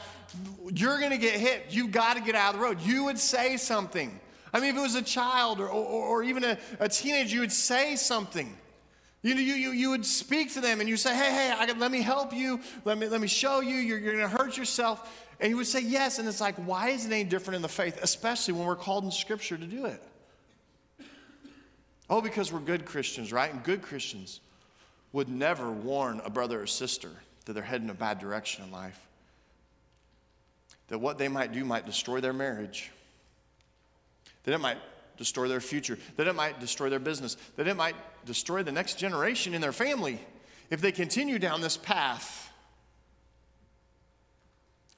You're 0.74 0.98
going 0.98 1.12
to 1.12 1.18
get 1.18 1.34
hit. 1.34 1.66
You've 1.70 1.92
got 1.92 2.16
to 2.16 2.20
get 2.20 2.34
out 2.34 2.54
of 2.54 2.60
the 2.60 2.66
road. 2.66 2.80
You 2.80 3.04
would 3.04 3.18
say 3.18 3.56
something. 3.56 4.18
I 4.52 4.58
mean, 4.58 4.70
if 4.70 4.76
it 4.76 4.80
was 4.80 4.96
a 4.96 5.02
child 5.02 5.60
or, 5.60 5.68
or, 5.68 6.06
or 6.06 6.22
even 6.24 6.42
a, 6.42 6.58
a 6.80 6.88
teenager, 6.88 7.34
you 7.34 7.40
would 7.40 7.52
say 7.52 7.94
something. 7.94 8.56
You, 9.22 9.34
you, 9.34 9.54
you, 9.54 9.70
you 9.70 9.90
would 9.90 10.06
speak 10.06 10.52
to 10.54 10.60
them 10.60 10.80
and 10.80 10.88
you 10.88 10.96
say, 10.96 11.14
hey, 11.16 11.30
hey, 11.30 11.54
I, 11.56 11.72
let 11.72 11.90
me 11.90 12.00
help 12.00 12.32
you. 12.32 12.60
Let 12.84 12.98
me, 12.98 13.08
let 13.08 13.20
me 13.20 13.26
show 13.26 13.60
you. 13.60 13.76
You're, 13.76 13.98
you're 13.98 14.12
going 14.14 14.30
to 14.30 14.36
hurt 14.36 14.56
yourself. 14.56 15.26
And 15.40 15.50
you 15.50 15.56
would 15.56 15.66
say 15.66 15.80
yes. 15.80 16.18
And 16.18 16.28
it's 16.28 16.40
like, 16.40 16.54
why 16.56 16.90
is 16.90 17.06
it 17.06 17.12
any 17.12 17.24
different 17.24 17.56
in 17.56 17.62
the 17.62 17.68
faith, 17.68 17.98
especially 18.02 18.54
when 18.54 18.66
we're 18.66 18.76
called 18.76 19.04
in 19.04 19.10
Scripture 19.10 19.56
to 19.56 19.66
do 19.66 19.86
it? 19.86 20.02
Oh, 22.08 22.20
because 22.20 22.52
we're 22.52 22.60
good 22.60 22.84
Christians, 22.84 23.32
right? 23.32 23.52
And 23.52 23.62
good 23.64 23.82
Christians 23.82 24.40
would 25.12 25.28
never 25.28 25.70
warn 25.70 26.20
a 26.24 26.30
brother 26.30 26.62
or 26.62 26.66
sister 26.66 27.10
that 27.46 27.52
they're 27.52 27.62
heading 27.62 27.90
a 27.90 27.94
bad 27.94 28.18
direction 28.18 28.64
in 28.64 28.70
life. 28.70 29.00
That 30.88 30.98
what 30.98 31.18
they 31.18 31.28
might 31.28 31.52
do 31.52 31.64
might 31.64 31.84
destroy 31.84 32.20
their 32.20 32.32
marriage. 32.32 32.92
That 34.44 34.54
it 34.54 34.58
might 34.58 34.78
destroy 35.16 35.48
their 35.48 35.60
future, 35.60 35.98
that 36.16 36.26
it 36.26 36.34
might 36.34 36.60
destroy 36.60 36.88
their 36.88 36.98
business, 36.98 37.36
that 37.56 37.66
it 37.66 37.76
might 37.76 37.96
destroy 38.24 38.62
the 38.62 38.72
next 38.72 38.98
generation 38.98 39.54
in 39.54 39.60
their 39.60 39.72
family 39.72 40.20
if 40.70 40.80
they 40.80 40.92
continue 40.92 41.38
down 41.38 41.60
this 41.60 41.76
path. 41.76 42.50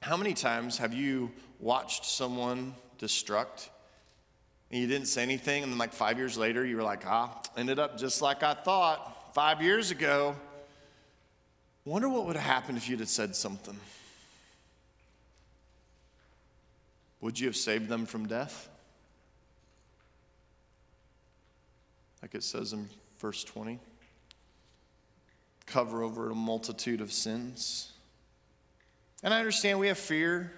How 0.01 0.17
many 0.17 0.35
times 0.35 0.79
have 0.79 0.95
you 0.95 1.31
watched 1.61 2.05
someone 2.05 2.75
destruct 2.99 3.69
and 4.71 4.81
you 4.81 4.87
didn't 4.87 5.09
say 5.09 5.23
anything, 5.23 5.63
and 5.63 5.73
then 5.73 5.79
like 5.79 5.95
five 5.95 6.19
years 6.19 6.37
later, 6.37 6.65
you 6.65 6.77
were 6.77 6.83
like, 6.83 7.07
ah, 7.07 7.41
ended 7.57 7.79
up 7.79 7.97
just 7.97 8.21
like 8.21 8.43
I 8.43 8.53
thought 8.53 9.35
five 9.35 9.63
years 9.63 9.91
ago. 9.91 10.37
Wonder 11.87 12.09
what 12.09 12.27
would 12.27 12.37
have 12.37 12.45
happened 12.45 12.77
if 12.77 12.89
you'd 12.89 13.01
have 13.01 13.09
said 13.09 13.35
something. 13.35 13.79
Would 17.23 17.41
you 17.41 17.47
have 17.47 17.57
saved 17.57 17.89
them 17.89 18.05
from 18.05 18.29
death? 18.29 18.69
Like 22.23 22.35
it 22.35 22.43
says 22.43 22.73
in 22.73 22.89
verse 23.19 23.45
20. 23.45 23.79
Cover 25.67 26.03
over 26.03 26.31
a 26.31 26.35
multitude 26.35 27.01
of 27.01 27.13
sins. 27.13 27.93
And 29.23 29.35
I 29.35 29.39
understand 29.39 29.79
we 29.79 29.89
have 29.89 29.99
fear. 29.99 30.53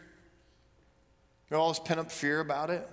We 1.48 1.56
all 1.56 1.68
this 1.68 1.80
pent 1.80 2.00
up 2.00 2.10
fear 2.10 2.40
about 2.40 2.70
it. 2.70 2.88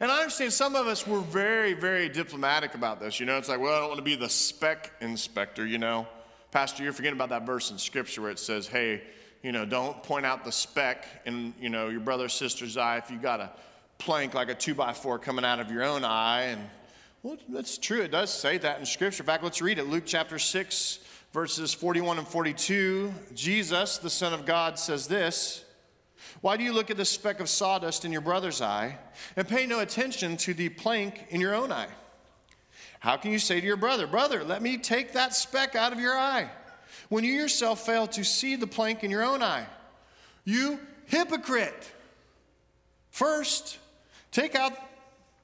And 0.00 0.10
I 0.10 0.18
understand 0.18 0.52
some 0.52 0.74
of 0.74 0.86
us 0.86 1.06
were 1.06 1.20
very, 1.20 1.72
very 1.72 2.08
diplomatic 2.08 2.74
about 2.74 3.00
this. 3.00 3.20
You 3.20 3.26
know, 3.26 3.38
it's 3.38 3.48
like, 3.48 3.60
well, 3.60 3.74
I 3.74 3.78
don't 3.78 3.88
want 3.88 3.98
to 3.98 4.04
be 4.04 4.16
the 4.16 4.28
speck 4.28 4.92
inspector, 5.00 5.66
you 5.66 5.78
know. 5.78 6.06
Pastor, 6.50 6.82
you're 6.82 6.92
forgetting 6.92 7.16
about 7.16 7.30
that 7.30 7.46
verse 7.46 7.70
in 7.70 7.78
Scripture 7.78 8.22
where 8.22 8.30
it 8.30 8.38
says, 8.38 8.66
hey, 8.66 9.02
you 9.42 9.52
know, 9.52 9.64
don't 9.64 10.02
point 10.02 10.26
out 10.26 10.44
the 10.44 10.52
speck 10.52 11.06
in, 11.24 11.54
you 11.60 11.68
know, 11.68 11.88
your 11.88 12.00
brother 12.00 12.28
sister's 12.28 12.76
eye 12.76 12.98
if 12.98 13.10
you 13.10 13.18
got 13.18 13.40
a 13.40 13.50
plank 13.98 14.34
like 14.34 14.48
a 14.48 14.54
two 14.54 14.74
by 14.74 14.92
four 14.92 15.18
coming 15.18 15.44
out 15.44 15.60
of 15.60 15.70
your 15.70 15.84
own 15.84 16.04
eye 16.04 16.44
and 16.44 16.60
well, 17.22 17.36
that's 17.48 17.78
true. 17.78 18.02
It 18.02 18.10
does 18.10 18.32
say 18.32 18.58
that 18.58 18.78
in 18.78 18.86
Scripture. 18.86 19.22
In 19.22 19.26
fact, 19.26 19.42
let's 19.42 19.60
read 19.60 19.78
it. 19.78 19.88
Luke 19.88 20.04
chapter 20.06 20.38
6, 20.38 20.98
verses 21.32 21.74
41 21.74 22.18
and 22.18 22.28
42. 22.28 23.12
Jesus, 23.34 23.98
the 23.98 24.10
Son 24.10 24.32
of 24.32 24.46
God, 24.46 24.78
says 24.78 25.08
this 25.08 25.64
Why 26.40 26.56
do 26.56 26.64
you 26.64 26.72
look 26.72 26.90
at 26.90 26.96
the 26.96 27.04
speck 27.04 27.40
of 27.40 27.48
sawdust 27.48 28.04
in 28.04 28.12
your 28.12 28.20
brother's 28.20 28.60
eye 28.62 28.98
and 29.36 29.48
pay 29.48 29.66
no 29.66 29.80
attention 29.80 30.36
to 30.38 30.54
the 30.54 30.68
plank 30.68 31.26
in 31.30 31.40
your 31.40 31.54
own 31.54 31.72
eye? 31.72 31.88
How 33.00 33.16
can 33.16 33.32
you 33.32 33.38
say 33.38 33.60
to 33.60 33.66
your 33.66 33.76
brother, 33.76 34.06
Brother, 34.06 34.42
let 34.44 34.62
me 34.62 34.78
take 34.78 35.12
that 35.12 35.34
speck 35.34 35.74
out 35.74 35.92
of 35.92 36.00
your 36.00 36.16
eye, 36.16 36.50
when 37.08 37.24
you 37.24 37.32
yourself 37.32 37.84
fail 37.84 38.06
to 38.08 38.24
see 38.24 38.56
the 38.56 38.66
plank 38.66 39.04
in 39.04 39.10
your 39.10 39.22
own 39.22 39.42
eye? 39.42 39.66
You 40.44 40.80
hypocrite! 41.06 41.92
First, 43.10 43.78
take 44.30 44.54
out 44.54 44.72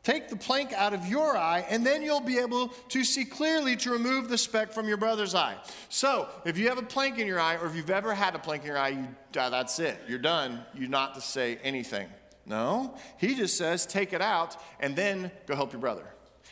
Take 0.02 0.28
the 0.28 0.36
plank 0.36 0.72
out 0.72 0.94
of 0.94 1.06
your 1.06 1.36
eye, 1.36 1.64
and 1.68 1.86
then 1.86 2.02
you'll 2.02 2.20
be 2.20 2.38
able 2.38 2.68
to 2.88 3.04
see 3.04 3.24
clearly 3.24 3.76
to 3.76 3.90
remove 3.92 4.28
the 4.28 4.36
speck 4.36 4.72
from 4.72 4.88
your 4.88 4.96
brother's 4.96 5.32
eye. 5.32 5.56
So, 5.88 6.28
if 6.44 6.58
you 6.58 6.68
have 6.70 6.78
a 6.78 6.82
plank 6.82 7.18
in 7.18 7.26
your 7.26 7.38
eye, 7.38 7.54
or 7.54 7.66
if 7.66 7.76
you've 7.76 7.88
ever 7.88 8.12
had 8.12 8.34
a 8.34 8.38
plank 8.40 8.62
in 8.62 8.68
your 8.68 8.78
eye, 8.78 8.88
you, 8.88 9.06
uh, 9.38 9.50
that's 9.50 9.78
it. 9.78 9.96
You're 10.08 10.18
done. 10.18 10.64
You're 10.74 10.88
not 10.88 11.14
to 11.14 11.20
say 11.20 11.58
anything. 11.62 12.08
No, 12.46 12.96
he 13.18 13.36
just 13.36 13.56
says, 13.56 13.86
take 13.86 14.12
it 14.12 14.20
out, 14.20 14.56
and 14.80 14.96
then 14.96 15.30
go 15.46 15.54
help 15.54 15.72
your 15.72 15.80
brother. 15.80 16.06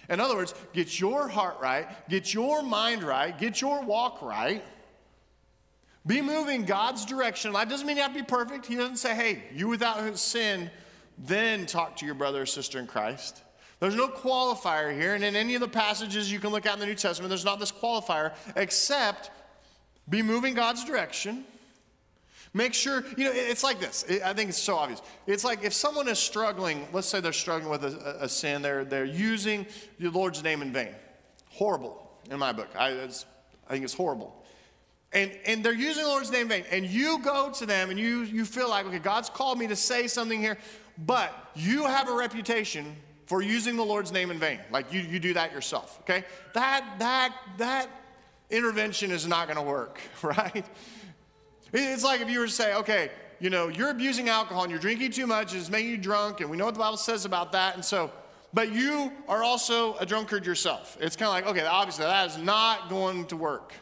In 0.09 0.21
other 0.21 0.37
words, 0.37 0.55
get 0.73 1.01
your 1.01 1.27
heart 1.27 1.57
right, 1.61 1.89
get 2.09 2.33
your 2.33 2.63
mind 2.63 3.03
right, 3.03 3.37
get 3.37 3.61
your 3.61 3.83
walk 3.83 4.23
right. 4.23 4.63
Be 6.07 6.23
moving 6.23 6.65
God's 6.65 7.05
direction. 7.05 7.53
That 7.53 7.69
doesn't 7.69 7.87
mean 7.87 7.97
you 7.97 8.03
have 8.03 8.15
to 8.15 8.21
be 8.21 8.25
perfect. 8.25 8.67
He 8.67 8.77
doesn't 8.77 8.97
say, 8.97 9.15
hey, 9.15 9.43
you 9.53 9.69
without 9.69 10.19
sin 10.19 10.71
then 11.21 11.67
talk 11.67 11.97
to 11.97 12.07
your 12.07 12.15
brother 12.15 12.43
or 12.43 12.47
sister 12.47 12.79
in 12.79 12.87
Christ. 12.87 13.43
There's 13.79 13.95
no 13.95 14.09
qualifier 14.09 14.93
here, 14.95 15.15
and 15.15 15.25
in 15.25 15.37
any 15.37 15.55
of 15.55 15.61
the 15.61 15.69
passages 15.69 16.31
you 16.31 16.39
can 16.39 16.51
look 16.51 16.67
at 16.67 16.75
in 16.75 16.81
the 16.81 16.87
New 16.87 16.95
Testament, 16.95 17.31
there's 17.31 17.45
not 17.45 17.61
this 17.61 17.73
qualifier, 17.73 18.33
except 18.57 19.31
be 20.09 20.23
moving 20.23 20.55
God's 20.55 20.85
direction. 20.85 21.45
Make 22.53 22.75
sure, 22.75 23.05
you 23.17 23.27
know, 23.27 23.33
it's 23.33 23.63
like 23.63 23.79
this. 23.79 24.05
I 24.25 24.33
think 24.33 24.51
it's 24.51 24.59
so 24.59 24.77
obvious. 24.77 25.01
It's 25.27 25.45
like 25.45 25.63
if 25.63 25.73
someone 25.73 26.09
is 26.09 26.19
struggling, 26.19 26.87
let's 26.93 27.07
say 27.07 27.21
they're 27.21 27.33
struggling 27.33 27.71
with 27.71 27.85
a, 27.85 28.25
a 28.25 28.29
sin, 28.29 28.61
they're, 28.61 28.85
they're 28.85 29.05
using 29.05 29.67
the 30.01 30.11
Lord's 30.11 30.43
name 30.43 30.61
in 30.61 30.73
vain. 30.73 30.95
Horrible 31.49 32.11
in 32.29 32.39
my 32.41 32.53
book. 32.53 32.69
I, 32.77 32.89
I 32.89 33.73
think 33.73 33.85
it's 33.85 33.95
horrible. 33.95 34.37
And, 35.13 35.31
and 35.47 35.65
they're 35.65 35.73
using 35.73 36.03
the 36.03 36.09
Lord's 36.09 36.33
name 36.33 36.43
in 36.43 36.49
vain. 36.49 36.65
And 36.73 36.87
you 36.87 37.21
go 37.21 37.51
to 37.51 37.67
them 37.67 37.91
and 37.91 37.99
you, 37.99 38.23
you 38.23 38.45
feel 38.45 38.69
like, 38.69 38.85
okay, 38.87 38.99
God's 38.99 39.31
called 39.31 39.59
me 39.59 39.69
to 39.69 39.77
say 39.77 40.09
something 40.09 40.41
here. 40.41 40.59
But 41.07 41.33
you 41.55 41.87
have 41.87 42.09
a 42.09 42.15
reputation 42.15 42.97
for 43.27 43.43
using 43.43 43.77
the 43.77 43.85
Lord's 43.85 44.13
name 44.13 44.31
in 44.31 44.39
vain. 44.39 44.61
Like 44.71 44.93
you, 44.93 45.01
you 45.01 45.19
do 45.19 45.35
that 45.35 45.53
yourself, 45.53 45.99
okay? 46.01 46.25
That, 46.53 46.85
that, 46.99 47.35
that 47.59 47.89
intervention 48.51 49.11
is 49.11 49.27
not 49.27 49.49
gonna 49.49 49.63
work, 49.63 50.01
right? 50.23 50.67
It's 51.73 52.05
like 52.05 52.21
if 52.21 52.29
you 52.29 52.41
were 52.41 52.47
to 52.47 52.53
say, 52.53 52.75
okay, 52.75 53.11
you 53.39 53.49
know, 53.49 53.69
you're 53.69 53.91
abusing 53.91 54.29
alcohol 54.29 54.65
and 54.65 54.71
you're 54.71 54.81
drinking 54.81 55.13
too 55.13 55.27
much, 55.27 55.55
it's 55.55 55.71
making 55.71 55.91
you 55.91 55.97
drunk, 55.97 56.41
and 56.41 56.51
we 56.51 56.57
know 56.57 56.67
what 56.67 56.75
the 56.75 56.81
Bible 56.81 56.97
says 56.97 57.25
about 57.25 57.53
that, 57.53 57.75
and 57.75 57.85
so, 57.85 58.11
but 58.53 58.73
you 58.73 59.13
are 59.29 59.43
also 59.43 59.97
a 59.99 60.05
drunkard 60.05 60.45
yourself. 60.45 60.99
It's 61.01 61.17
kind 61.17 61.29
of 61.29 61.35
like, 61.35 61.47
okay, 61.47 61.67
obviously 61.67 62.05
that 62.05 62.29
is 62.29 62.37
not 62.37 62.91
going 62.91 63.27
to 63.27 63.37
work. 63.37 63.73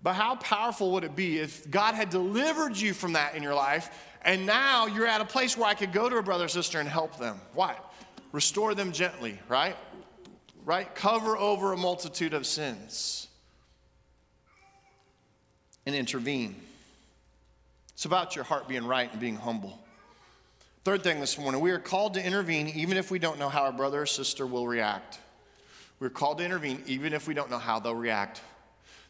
But 0.00 0.12
how 0.12 0.36
powerful 0.36 0.92
would 0.92 1.02
it 1.02 1.16
be 1.16 1.38
if 1.38 1.68
God 1.70 1.94
had 1.94 2.10
delivered 2.10 2.76
you 2.76 2.94
from 2.94 3.14
that 3.14 3.34
in 3.34 3.42
your 3.42 3.54
life 3.54 3.90
and 4.24 4.46
now 4.46 4.86
you're 4.86 5.06
at 5.06 5.20
a 5.20 5.24
place 5.24 5.56
where 5.56 5.68
I 5.68 5.74
could 5.74 5.92
go 5.92 6.08
to 6.08 6.16
a 6.16 6.22
brother 6.22 6.46
or 6.46 6.48
sister 6.48 6.80
and 6.80 6.88
help 6.88 7.18
them. 7.18 7.40
Why? 7.52 7.76
Restore 8.32 8.74
them 8.74 8.92
gently, 8.92 9.38
right? 9.48 9.76
Right? 10.64 10.92
Cover 10.94 11.36
over 11.36 11.72
a 11.72 11.76
multitude 11.76 12.34
of 12.34 12.46
sins 12.46 13.28
and 15.86 15.94
intervene. 15.94 16.56
It's 17.92 18.06
about 18.06 18.34
your 18.34 18.44
heart 18.44 18.66
being 18.66 18.86
right 18.86 19.10
and 19.10 19.20
being 19.20 19.36
humble. 19.36 19.78
Third 20.84 21.02
thing 21.02 21.20
this 21.20 21.38
morning, 21.38 21.60
we 21.60 21.70
are 21.70 21.78
called 21.78 22.14
to 22.14 22.24
intervene 22.24 22.68
even 22.68 22.96
if 22.96 23.10
we 23.10 23.18
don't 23.18 23.38
know 23.38 23.48
how 23.48 23.62
our 23.62 23.72
brother 23.72 24.02
or 24.02 24.06
sister 24.06 24.46
will 24.46 24.66
react. 24.66 25.18
We're 26.00 26.10
called 26.10 26.38
to 26.38 26.44
intervene 26.44 26.82
even 26.86 27.12
if 27.12 27.28
we 27.28 27.34
don't 27.34 27.50
know 27.50 27.58
how 27.58 27.78
they'll 27.78 27.94
react. 27.94 28.40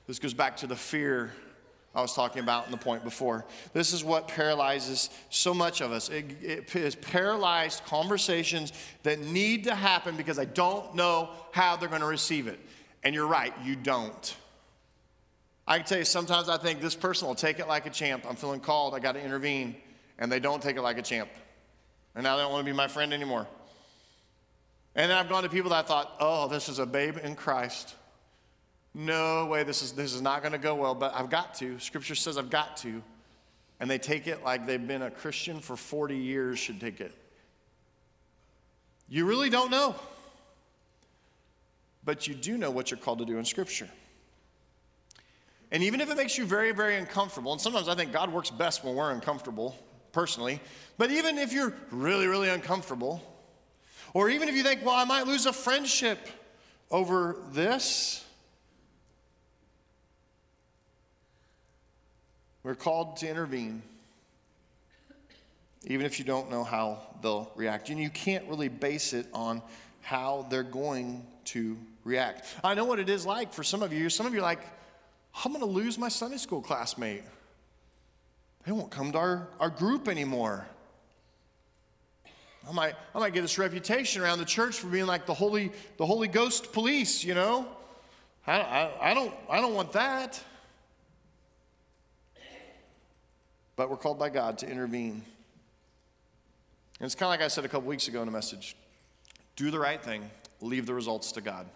This 0.07 0.19
goes 0.19 0.35
back 0.35 0.59
to 0.59 0.67
the 0.67 0.77
fear 0.77 1.33
I 1.95 2.03
was 2.03 2.13
talking 2.13 2.43
about 2.43 2.67
in 2.67 2.73
the 2.73 2.77
point 2.77 3.05
before. 3.05 3.45
This 3.73 3.93
is 3.93 4.03
what 4.03 4.27
paralyzes 4.27 5.11
so 5.31 5.55
much 5.55 5.81
of 5.81 5.93
us. 5.93 6.09
It, 6.09 6.25
it 6.43 6.71
has 6.71 6.97
paralyzed 6.97 7.85
conversations 7.87 8.73
that 9.05 9.21
need 9.21 9.65
to 9.65 9.75
happen 9.75 10.17
because 10.17 10.39
I 10.39 10.45
don't 10.45 10.95
know 10.97 11.31
how 11.53 11.77
they're 11.77 11.89
going 11.89 12.01
to 12.01 12.07
receive 12.07 12.49
it. 12.49 12.59
And 13.05 13.15
you're 13.15 13.29
right, 13.29 13.53
you 13.63 13.77
don't. 13.77 14.37
I 15.69 15.79
can 15.79 15.87
tell 15.87 15.99
you, 15.99 16.05
sometimes 16.05 16.49
I 16.49 16.57
think 16.59 16.81
this 16.81 16.95
person 16.95 17.29
will 17.29 17.35
take 17.35 17.59
it 17.59 17.69
like 17.69 17.87
a 17.87 17.91
champ. 17.91 18.25
I'm 18.29 18.37
feeling 18.37 18.61
called, 18.61 18.95
I 18.95 18.99
got 18.99 19.13
to 19.13 19.25
intervene. 19.25 19.77
And 20.19 20.31
they 20.31 20.41
don't 20.41 20.63
take 20.63 20.77
it 20.77 20.83
like 20.83 20.99
a 20.99 21.03
champ. 21.03 21.29
And 22.15 22.25
now 22.25 22.37
they 22.37 22.43
don't 22.43 22.53
want 22.53 22.67
to 22.67 22.71
be 22.71 22.77
my 22.77 22.89
friend 22.89 23.13
anymore. 23.13 23.47
And 24.95 25.11
then 25.11 25.17
I've 25.17 25.29
gone 25.29 25.43
to 25.43 25.49
people 25.49 25.71
that 25.71 25.85
I 25.85 25.89
thought, 25.89 26.13
oh, 26.21 26.49
this 26.49 26.69
is 26.69 26.79
a 26.79 26.87
babe 26.87 27.19
in 27.23 27.35
Christ. 27.35 27.95
No 28.95 29.47
way, 29.47 29.65
this 29.65 29.83
is, 29.83 29.93
this 29.93 30.15
is 30.15 30.23
not 30.23 30.41
going 30.41 30.53
to 30.53 30.59
go 30.59 30.77
well, 30.77 30.95
but 30.95 31.13
I've 31.15 31.29
got 31.29 31.55
to. 31.57 31.79
Scripture 31.81 32.15
says 32.15 32.39
I've 32.39 32.51
got 32.51 32.77
to. 32.79 33.03
And 33.81 33.91
they 33.91 33.99
take 33.99 34.29
it 34.29 34.45
like 34.45 34.67
they've 34.67 34.87
been 34.87 35.03
a 35.03 35.11
Christian 35.11 35.61
for 35.61 35.77
40 35.77 36.17
years, 36.17 36.59
should 36.59 36.81
take 36.81 37.01
it. 37.01 37.13
You 39.09 39.27
really 39.27 39.51
don't 39.51 39.71
know. 39.71 39.97
But 42.05 42.29
you 42.29 42.35
do 42.35 42.57
know 42.57 42.71
what 42.71 42.91
you're 42.91 42.99
called 42.99 43.19
to 43.19 43.25
do 43.25 43.39
in 43.39 43.45
Scripture. 43.45 43.89
And 45.73 45.83
even 45.83 46.01
if 46.01 46.09
it 46.11 46.17
makes 46.17 46.39
you 46.39 46.45
very, 46.45 46.71
very 46.71 46.97
uncomfortable, 46.97 47.51
and 47.51 47.61
sometimes 47.61 47.89
I 47.89 47.97
think 47.97 48.13
God 48.13 48.33
works 48.33 48.51
best 48.51 48.85
when 48.85 48.95
we're 48.95 49.11
uncomfortable, 49.11 49.77
personally, 50.13 50.61
but 50.97 51.11
even 51.11 51.37
if 51.39 51.53
you're 51.53 51.75
really, 51.91 52.29
really 52.29 52.49
uncomfortable, 52.49 53.21
or 54.13 54.31
even 54.31 54.49
if 54.49 54.55
you 54.55 54.63
think, 54.63 54.85
well, 54.85 54.95
I 54.95 55.05
might 55.05 55.27
lose 55.27 55.47
a 55.47 55.53
friendship 55.53 56.29
over 56.91 57.37
this, 57.53 58.24
we're 62.65 62.75
called 62.75 63.19
to 63.19 63.29
intervene, 63.29 63.83
even 65.85 66.07
if 66.07 66.19
you 66.19 66.25
don't 66.25 66.51
know 66.51 66.65
how 66.65 66.99
they'll 67.23 67.53
react. 67.55 67.91
And 67.91 68.01
you 68.01 68.11
can't 68.11 68.49
really 68.49 68.69
base 68.69 69.13
it 69.13 69.27
on 69.35 69.63
how 70.01 70.47
they're 70.51 70.63
going 70.63 71.25
to 71.45 71.77
react. 72.05 72.47
I 72.65 72.75
know 72.75 72.87
what 72.87 72.99
it 72.99 73.09
is 73.09 73.27
like 73.27 73.53
for 73.53 73.63
some 73.63 73.83
of 73.83 73.93
you. 73.93 74.09
Some 74.09 74.27
of 74.27 74.33
you 74.33 74.41
are 74.41 74.43
like, 74.43 74.63
I'm 75.45 75.53
going 75.53 75.65
to 75.65 75.71
lose 75.71 75.99
my 75.99 76.09
Sunday 76.09 76.39
school 76.39 76.63
classmate. 76.63 77.23
They 78.65 78.73
won't 78.73 78.91
come 78.91 79.13
to 79.13 79.19
our, 79.19 79.49
our 79.61 79.69
group 79.69 80.09
anymore. 80.09 80.67
I 82.67 82.73
might, 82.73 82.95
I 83.15 83.19
might 83.19 83.35
get 83.35 83.43
this 83.43 83.59
reputation 83.59 84.23
around 84.23 84.39
the 84.39 84.47
church 84.47 84.79
for 84.79 84.87
being 84.87 85.07
like 85.07 85.27
the 85.27 85.35
Holy, 85.35 85.71
the 85.99 86.07
Holy 86.07 86.29
Ghost 86.29 86.73
police, 86.73 87.23
you 87.23 87.35
know? 87.35 87.67
I, 88.47 88.61
I, 88.61 89.11
I, 89.11 89.15
don't, 89.15 89.35
I 89.51 89.61
don't 89.61 89.75
want 89.75 89.93
that. 89.93 90.43
But 93.77 93.91
we're 93.91 93.97
called 93.97 94.19
by 94.19 94.31
God 94.31 94.59
to 94.59 94.71
intervene. 94.71 95.23
And 97.01 97.07
it's 97.07 97.15
kind 97.15 97.27
of 97.27 97.31
like 97.31 97.43
I 97.43 97.49
said 97.49 97.65
a 97.65 97.69
couple 97.69 97.89
weeks 97.89 98.09
ago 98.09 98.23
in 98.23 98.29
a 98.29 98.33
message 98.33 98.77
do 99.57 99.71
the 99.71 99.79
right 99.79 100.03
thing, 100.03 100.29
leave 100.61 100.87
the 100.87 100.95
results 100.95 101.33
to 101.33 101.41
God. 101.41 101.67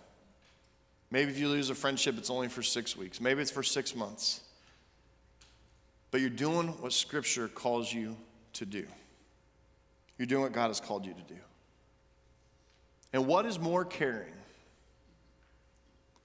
Maybe 1.11 1.31
if 1.31 1.39
you 1.39 1.49
lose 1.49 1.71
a 1.71 1.75
friendship, 1.75 2.19
it's 2.19 2.29
only 2.29 2.49
for 2.49 2.63
six 2.63 2.97
weeks, 2.97 3.21
maybe 3.21 3.41
it's 3.41 3.51
for 3.51 3.63
six 3.63 3.95
months. 3.95 4.41
But 6.11 6.21
you're 6.21 6.31
doing 6.31 6.69
what 6.81 6.93
Scripture 6.93 7.49
calls 7.49 7.93
you 7.93 8.17
to 8.55 8.67
do. 8.67 8.87
You're 10.17 10.27
doing 10.27 10.43
what 10.43 10.53
God 10.53 10.69
has 10.69 10.81
called 10.81 11.07
you 11.07 11.13
to 11.13 11.35
do. 11.35 11.41
And 13.13 13.27
what 13.27 13.47
is 13.47 13.59
more 13.59 13.85
caring? 13.85 14.33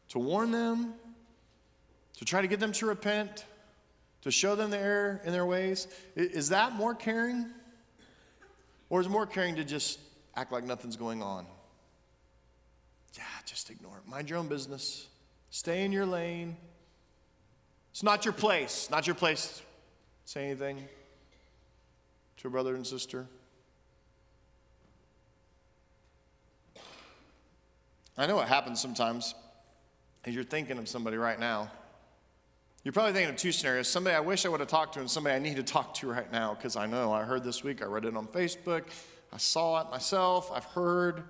To 0.10 0.20
warn 0.20 0.52
them, 0.52 0.94
to 2.18 2.26
try 2.26 2.42
to 2.42 2.48
get 2.48 2.60
them 2.60 2.72
to 2.74 2.86
repent, 2.86 3.46
to 4.24 4.32
show 4.32 4.56
them 4.56 4.72
the 4.72 4.78
error 4.78 5.22
in 5.24 5.32
their 5.32 5.46
ways? 5.46 5.88
Is 6.16 6.50
that 6.50 6.74
more 6.74 6.96
caring? 6.96 7.46
Or 8.90 9.00
is 9.00 9.08
it 9.08 9.10
more 9.10 9.26
caring 9.26 9.56
to 9.56 9.64
just 9.64 10.00
act 10.36 10.52
like 10.52 10.64
nothing's 10.64 10.98
going 10.98 11.22
on? 11.22 11.46
Yeah, 13.16 13.24
just 13.46 13.70
ignore 13.70 13.98
it. 13.98 14.10
Mind 14.10 14.30
your 14.30 14.40
own 14.40 14.48
business. 14.48 15.08
Stay 15.52 15.86
in 15.86 15.92
your 15.92 16.06
lane. 16.06 16.58
It's 17.92 18.02
not 18.02 18.26
your 18.26 18.34
place, 18.34 18.90
not 18.90 19.06
your 19.06 19.16
place 19.16 19.62
say 20.26 20.46
anything 20.46 20.88
to 22.38 22.48
a 22.48 22.50
brother 22.50 22.76
and 22.76 22.88
sister. 22.88 23.28
I 28.18 28.26
know 28.26 28.36
what 28.36 28.48
happens 28.48 28.80
sometimes 28.80 29.36
as 30.26 30.34
you're 30.34 30.44
thinking 30.44 30.78
of 30.78 30.88
somebody 30.88 31.18
right 31.18 31.40
now. 31.40 31.70
You're 32.84 32.92
probably 32.92 33.14
thinking 33.14 33.30
of 33.30 33.38
two 33.38 33.52
scenarios 33.52 33.88
somebody 33.88 34.16
I 34.16 34.20
wish 34.20 34.46
I 34.46 34.50
would 34.50 34.60
have 34.60 34.70
talked 34.70 34.96
to, 34.96 35.00
and 35.00 35.10
somebody 35.10 35.36
I 35.36 35.40
need 35.40 35.56
to 35.56 35.64
talk 35.64 35.94
to 35.96 36.12
right 36.12 36.30
now 36.32 36.54
because 36.54 36.76
I 36.76 36.86
know 36.86 37.14
I 37.14 37.24
heard 37.24 37.44
this 37.44 37.64
week, 37.64 37.82
I 37.82 37.86
read 37.86 38.06
it 38.06 38.16
on 38.16 38.28
Facebook, 38.28 38.84
I 39.32 39.38
saw 39.38 39.82
it 39.82 39.90
myself, 39.90 40.52
I've 40.54 40.66
heard 40.66 41.24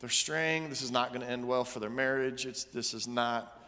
they're 0.00 0.08
straying. 0.08 0.68
This 0.68 0.82
is 0.82 0.92
not 0.92 1.08
going 1.08 1.22
to 1.22 1.28
end 1.28 1.46
well 1.46 1.64
for 1.64 1.80
their 1.80 1.90
marriage. 1.90 2.46
It's, 2.46 2.64
this 2.64 2.94
is 2.94 3.08
not. 3.08 3.60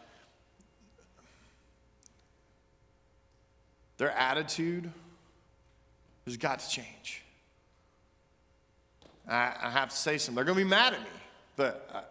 Their 3.97 4.11
attitude 4.11 4.89
has 6.25 6.37
got 6.37 6.59
to 6.59 6.69
change. 6.69 7.23
I, 9.27 9.53
I 9.61 9.69
have 9.69 9.89
to 9.89 9.95
say 9.95 10.17
something. 10.17 10.35
They're 10.35 10.45
going 10.45 10.57
to 10.57 10.63
be 10.63 10.69
mad 10.69 10.93
at 10.93 11.01
me, 11.01 11.09
but. 11.55 11.89
Uh, 11.93 12.01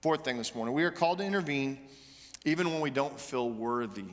fourth 0.00 0.24
thing 0.24 0.38
this 0.38 0.54
morning 0.54 0.72
we 0.72 0.84
are 0.84 0.92
called 0.92 1.18
to 1.18 1.24
intervene 1.24 1.76
even 2.48 2.72
when 2.72 2.80
we 2.80 2.90
don't 2.90 3.18
feel 3.20 3.50
worthy. 3.50 4.04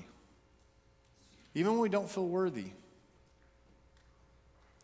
Even 1.53 1.73
when 1.73 1.81
we 1.81 1.89
don't 1.89 2.09
feel 2.09 2.27
worthy. 2.27 2.65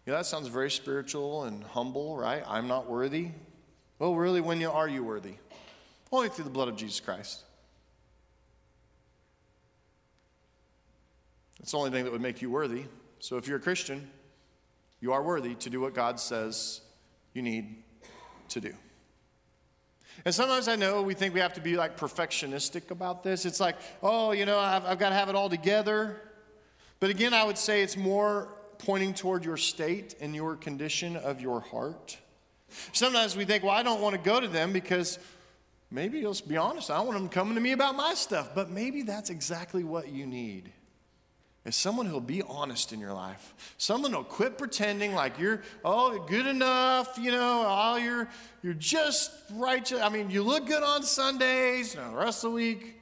Yeah, 0.06 0.14
that 0.14 0.26
sounds 0.26 0.48
very 0.48 0.72
spiritual 0.72 1.44
and 1.44 1.64
humble, 1.64 2.18
right? 2.18 2.44
I'm 2.48 2.68
not 2.68 2.90
worthy. 2.90 3.30
Well, 4.00 4.16
really, 4.16 4.42
when 4.42 4.62
you, 4.62 4.72
are 4.72 4.88
you 4.88 5.04
worthy? 5.04 5.34
Only 6.12 6.30
through 6.30 6.46
the 6.46 6.50
blood 6.50 6.70
of 6.70 6.78
Jesus 6.78 7.00
Christ. 7.00 7.42
It's 11.60 11.72
the 11.72 11.78
only 11.78 11.92
thing 11.92 12.06
that 12.06 12.12
would 12.12 12.22
make 12.22 12.42
you 12.42 12.50
worthy. 12.50 12.86
So 13.20 13.38
if 13.38 13.48
you're 13.48 13.58
a 13.58 13.62
Christian, 13.62 14.10
you 15.02 15.12
are 15.12 15.22
worthy 15.22 15.56
to 15.56 15.70
do 15.70 15.82
what 15.82 15.94
God 15.94 16.20
says 16.20 16.82
you 17.34 17.42
need 17.42 17.84
to 18.50 18.62
do. 18.62 18.74
And 20.26 20.34
sometimes 20.34 20.68
I 20.68 20.76
know 20.76 21.02
we 21.02 21.14
think 21.14 21.34
we 21.34 21.40
have 21.40 21.54
to 21.54 21.62
be 21.62 21.76
like 21.76 21.98
perfectionistic 21.98 22.92
about 22.92 23.24
this. 23.24 23.46
It's 23.46 23.60
like, 23.60 23.76
oh, 24.04 24.32
you 24.32 24.46
know, 24.46 24.60
I've, 24.60 24.86
I've 24.86 25.00
got 25.00 25.10
to 25.10 25.16
have 25.16 25.30
it 25.30 25.36
all 25.36 25.50
together. 25.50 26.22
But 27.00 27.10
again, 27.10 27.34
I 27.34 27.44
would 27.44 27.58
say 27.58 27.82
it's 27.82 27.98
more 27.98 28.50
pointing 28.78 29.14
toward 29.14 29.46
your 29.46 29.58
state 29.58 30.16
and 30.22 30.36
your 30.36 30.56
condition 30.56 31.16
of 31.16 31.42
your 31.42 31.62
heart. 31.62 32.18
Sometimes 32.94 33.36
we 33.36 33.46
think, 33.46 33.64
well, 33.64 33.74
I 33.74 33.84
don't 33.84 34.02
want 34.02 34.16
to 34.16 34.22
go 34.22 34.40
to 34.40 34.48
them 34.48 34.74
because 34.74 35.20
maybe, 35.90 36.26
let's 36.26 36.42
be 36.42 36.58
honest, 36.58 36.92
I 36.92 36.98
don't 36.98 37.08
want 37.08 37.20
them 37.20 37.30
coming 37.30 37.56
to 37.56 37.62
me 37.62 37.72
about 37.72 37.96
my 37.96 38.14
stuff. 38.14 38.52
But 38.54 38.70
maybe 38.70 39.02
that's 39.02 39.30
exactly 39.30 39.84
what 39.84 40.10
you 40.10 40.26
need. 40.26 40.72
Is 41.64 41.76
someone 41.76 42.08
who'll 42.08 42.20
be 42.20 42.42
honest 42.42 42.92
in 42.92 43.00
your 43.00 43.14
life. 43.14 43.54
Someone 43.78 44.12
who'll 44.12 44.24
quit 44.24 44.58
pretending 44.58 45.14
like 45.14 45.38
you're, 45.38 45.62
oh, 45.86 46.18
good 46.28 46.48
enough, 46.48 47.20
you 47.22 47.30
know, 47.30 47.66
oh, 47.68 47.98
you're, 47.98 48.28
you're 48.64 48.74
just 48.74 49.32
righteous. 49.54 50.02
I 50.02 50.10
mean, 50.10 50.32
you 50.32 50.42
look 50.42 50.66
good 50.66 50.82
on 50.82 51.04
Sundays, 51.04 51.94
you 51.94 52.02
know, 52.02 52.12
the 52.12 52.18
rest 52.18 52.44
of 52.44 52.50
the 52.50 52.56
week. 52.56 53.00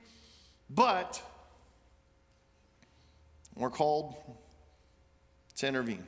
But 0.70 1.22
we're 3.56 3.70
called 3.70 4.16
to 5.56 5.68
intervene. 5.68 6.04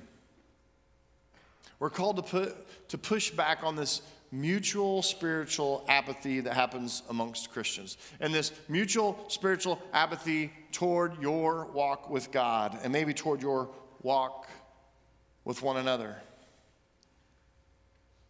We're 1.80 1.90
called 1.90 2.18
to, 2.18 2.22
put, 2.22 2.90
to 2.90 2.98
push 2.98 3.32
back 3.32 3.64
on 3.64 3.78
this 3.78 4.02
mutual 4.32 5.02
spiritual 5.02 5.84
apathy 5.88 6.40
that 6.40 6.54
happens 6.54 7.04
amongst 7.10 7.52
Christians. 7.52 7.98
And 8.20 8.34
this 8.34 8.52
mutual 8.70 9.26
spiritual 9.28 9.82
apathy 9.94 10.54
toward 10.72 11.22
your 11.22 11.66
walk 11.74 12.10
with 12.10 12.32
God 12.32 12.80
and 12.84 12.94
maybe 12.94 13.14
toward 13.14 13.42
your 13.42 13.70
walk 14.02 14.48
with 15.44 15.62
one 15.62 15.78
another. 15.78 16.16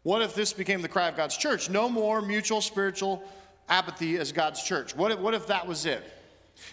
What 0.04 0.22
if 0.24 0.34
this 0.34 0.54
became 0.54 0.82
the 0.82 0.88
cry 0.88 1.08
of 1.10 1.16
God's 1.16 1.38
church? 1.38 1.70
No 1.70 1.88
more 1.88 2.22
mutual 2.22 2.62
spiritual 2.62 3.24
apathy 3.70 4.18
as 4.18 4.32
God's 4.32 4.64
church. 4.64 4.96
What 4.96 5.12
if, 5.12 5.20
what 5.20 5.36
if 5.36 5.48
that 5.48 5.68
was 5.68 5.86
it? 5.86 6.04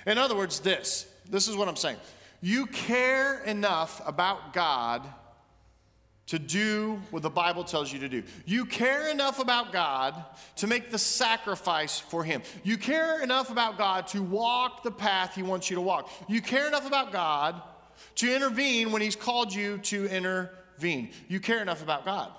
In 0.07 0.19
other 0.19 0.35
words, 0.35 0.61
this 0.61 1.07
this 1.31 1.47
is 1.47 1.57
what 1.57 1.69
I'm 1.69 1.77
saying. 1.77 1.99
You 2.41 2.67
care 2.67 3.43
enough 3.45 4.01
about 4.07 4.53
God 4.55 5.03
to 6.29 6.39
do 6.39 7.01
what 7.11 7.23
the 7.23 7.31
Bible 7.31 7.65
tells 7.65 7.93
you 7.93 7.99
to 8.01 8.09
do. 8.09 8.23
You 8.45 8.67
care 8.67 9.09
enough 9.09 9.41
about 9.41 9.73
God 9.73 10.25
to 10.57 10.67
make 10.67 10.91
the 10.91 10.99
sacrifice 10.99 11.99
for 11.99 12.23
Him. 12.23 12.43
You 12.63 12.77
care 12.77 13.23
enough 13.23 13.51
about 13.51 13.79
God 13.79 14.07
to 14.09 14.23
walk 14.23 14.83
the 14.83 14.91
path 14.91 15.35
He 15.35 15.43
wants 15.43 15.71
you 15.71 15.77
to 15.77 15.83
walk. 15.83 16.11
You 16.29 16.43
care 16.43 16.69
enough 16.69 16.87
about 16.87 17.13
God 17.13 17.61
to 18.17 18.35
intervene 18.35 18.93
when 18.93 19.01
He's 19.01 19.17
called 19.17 19.55
you 19.55 19.79
to 19.79 20.07
intervene. 20.07 21.11
You 21.29 21.41
care 21.41 21.63
enough 21.63 21.83
about 21.83 22.05
God. 22.05 22.31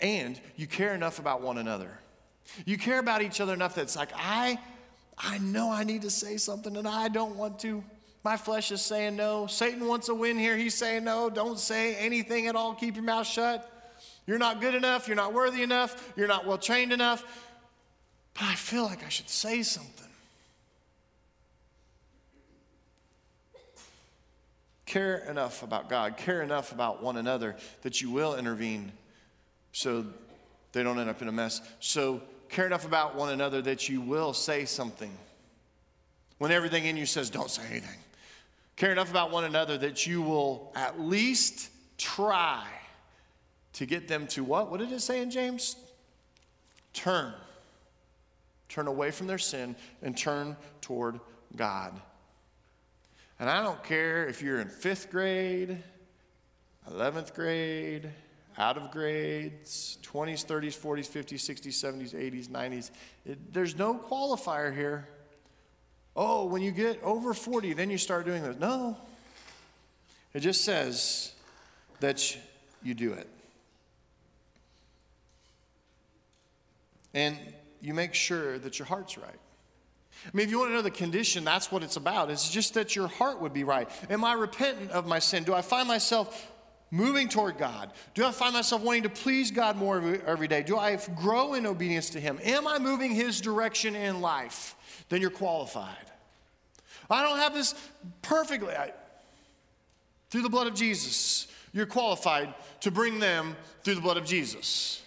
And 0.00 0.40
you 0.56 0.66
care 0.66 0.94
enough 0.94 1.18
about 1.18 1.42
one 1.42 1.58
another. 1.58 1.98
You 2.64 2.78
care 2.78 3.00
about 3.00 3.22
each 3.22 3.40
other 3.40 3.54
enough 3.54 3.74
that 3.74 3.82
it's 3.82 3.96
like, 3.96 4.12
I 4.14 4.58
I 5.18 5.38
know 5.38 5.70
I 5.70 5.84
need 5.84 6.02
to 6.02 6.10
say 6.10 6.36
something 6.36 6.76
and 6.76 6.86
I 6.86 7.08
don't 7.08 7.36
want 7.36 7.58
to. 7.60 7.82
My 8.26 8.36
flesh 8.36 8.72
is 8.72 8.82
saying 8.82 9.14
no. 9.14 9.46
Satan 9.46 9.86
wants 9.86 10.08
a 10.08 10.14
win 10.14 10.36
here. 10.36 10.56
He's 10.56 10.74
saying 10.74 11.04
no. 11.04 11.30
Don't 11.30 11.60
say 11.60 11.94
anything 11.94 12.48
at 12.48 12.56
all. 12.56 12.74
Keep 12.74 12.96
your 12.96 13.04
mouth 13.04 13.24
shut. 13.24 13.70
You're 14.26 14.36
not 14.36 14.60
good 14.60 14.74
enough. 14.74 15.06
You're 15.06 15.14
not 15.14 15.32
worthy 15.32 15.62
enough. 15.62 16.12
You're 16.16 16.26
not 16.26 16.44
well 16.44 16.58
trained 16.58 16.92
enough. 16.92 17.22
But 18.34 18.42
I 18.42 18.56
feel 18.56 18.82
like 18.82 19.04
I 19.04 19.10
should 19.10 19.28
say 19.28 19.62
something. 19.62 20.08
Care 24.86 25.18
enough 25.30 25.62
about 25.62 25.88
God, 25.88 26.16
care 26.16 26.42
enough 26.42 26.72
about 26.72 27.00
one 27.00 27.18
another 27.18 27.54
that 27.82 28.02
you 28.02 28.10
will 28.10 28.34
intervene 28.34 28.90
so 29.70 30.04
they 30.72 30.82
don't 30.82 30.98
end 30.98 31.08
up 31.08 31.22
in 31.22 31.28
a 31.28 31.32
mess. 31.32 31.60
So 31.78 32.20
care 32.48 32.66
enough 32.66 32.86
about 32.86 33.14
one 33.14 33.32
another 33.32 33.62
that 33.62 33.88
you 33.88 34.00
will 34.00 34.32
say 34.32 34.64
something. 34.64 35.16
When 36.38 36.50
everything 36.50 36.86
in 36.86 36.96
you 36.96 37.06
says, 37.06 37.30
don't 37.30 37.52
say 37.52 37.62
anything. 37.70 38.00
Care 38.76 38.92
enough 38.92 39.10
about 39.10 39.30
one 39.30 39.44
another 39.44 39.78
that 39.78 40.06
you 40.06 40.20
will 40.20 40.70
at 40.76 41.00
least 41.00 41.70
try 41.96 42.66
to 43.74 43.86
get 43.86 44.06
them 44.06 44.26
to 44.28 44.44
what? 44.44 44.70
What 44.70 44.80
did 44.80 44.92
it 44.92 45.00
say 45.00 45.22
in 45.22 45.30
James? 45.30 45.76
Turn. 46.92 47.32
Turn 48.68 48.86
away 48.86 49.10
from 49.10 49.26
their 49.26 49.38
sin 49.38 49.76
and 50.02 50.16
turn 50.16 50.56
toward 50.82 51.20
God. 51.56 51.98
And 53.38 53.48
I 53.48 53.62
don't 53.62 53.82
care 53.82 54.26
if 54.26 54.42
you're 54.42 54.60
in 54.60 54.68
fifth 54.68 55.10
grade, 55.10 55.82
11th 56.90 57.34
grade, 57.34 58.10
out 58.58 58.76
of 58.76 58.90
grades, 58.90 59.98
20s, 60.02 60.44
30s, 60.46 60.78
40s, 60.78 61.08
50s, 61.08 61.34
60s, 61.34 62.14
70s, 62.14 62.14
80s, 62.14 62.48
90s. 62.48 62.90
It, 63.24 63.52
there's 63.52 63.76
no 63.76 63.94
qualifier 63.94 64.74
here. 64.74 65.08
Oh, 66.16 66.46
when 66.46 66.62
you 66.62 66.70
get 66.72 67.02
over 67.02 67.34
40, 67.34 67.74
then 67.74 67.90
you 67.90 67.98
start 67.98 68.24
doing 68.24 68.42
this. 68.42 68.56
No. 68.58 68.96
It 70.32 70.40
just 70.40 70.64
says 70.64 71.32
that 72.00 72.36
you 72.82 72.94
do 72.94 73.12
it. 73.12 73.28
And 77.12 77.38
you 77.80 77.94
make 77.94 78.14
sure 78.14 78.58
that 78.58 78.78
your 78.78 78.86
heart's 78.86 79.16
right. 79.16 79.38
I 80.24 80.30
mean, 80.32 80.44
if 80.44 80.50
you 80.50 80.58
want 80.58 80.70
to 80.70 80.74
know 80.74 80.82
the 80.82 80.90
condition, 80.90 81.44
that's 81.44 81.70
what 81.70 81.82
it's 81.82 81.96
about. 81.96 82.30
It's 82.30 82.50
just 82.50 82.74
that 82.74 82.96
your 82.96 83.08
heart 83.08 83.40
would 83.40 83.52
be 83.52 83.64
right. 83.64 83.88
Am 84.10 84.24
I 84.24 84.32
repentant 84.32 84.90
of 84.90 85.06
my 85.06 85.18
sin? 85.18 85.44
Do 85.44 85.54
I 85.54 85.62
find 85.62 85.86
myself 85.86 86.50
moving 86.90 87.28
toward 87.28 87.58
God? 87.58 87.92
Do 88.14 88.24
I 88.24 88.32
find 88.32 88.54
myself 88.54 88.82
wanting 88.82 89.04
to 89.04 89.08
please 89.08 89.50
God 89.50 89.76
more 89.76 89.98
every, 90.26 90.48
day? 90.48 90.62
Do 90.62 90.78
I 90.78 90.96
grow 91.14 91.54
in 91.54 91.66
obedience 91.66 92.10
to 92.10 92.20
Him? 92.20 92.38
Am 92.42 92.66
I 92.66 92.78
moving 92.78 93.12
His 93.12 93.40
direction 93.40 93.94
in 93.94 94.20
life? 94.20 94.74
Then 95.08 95.20
you're 95.20 95.30
qualified. 95.30 95.96
I 97.08 97.22
don't 97.22 97.38
have 97.38 97.54
this 97.54 97.74
perfectly. 98.22 98.74
I, 98.74 98.92
through 100.30 100.42
the 100.42 100.48
blood 100.48 100.66
of 100.66 100.74
Jesus, 100.74 101.46
you're 101.72 101.86
qualified 101.86 102.52
to 102.80 102.90
bring 102.90 103.18
them 103.18 103.56
through 103.82 103.94
the 103.94 104.00
blood 104.00 104.16
of 104.16 104.24
Jesus. 104.24 105.02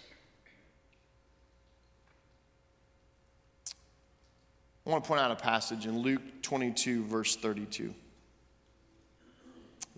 I 4.86 4.90
want 4.90 5.04
to 5.04 5.08
point 5.08 5.20
out 5.20 5.30
a 5.30 5.36
passage 5.36 5.86
in 5.86 5.98
Luke 5.98 6.22
22, 6.42 7.04
verse 7.04 7.36
32. 7.36 7.94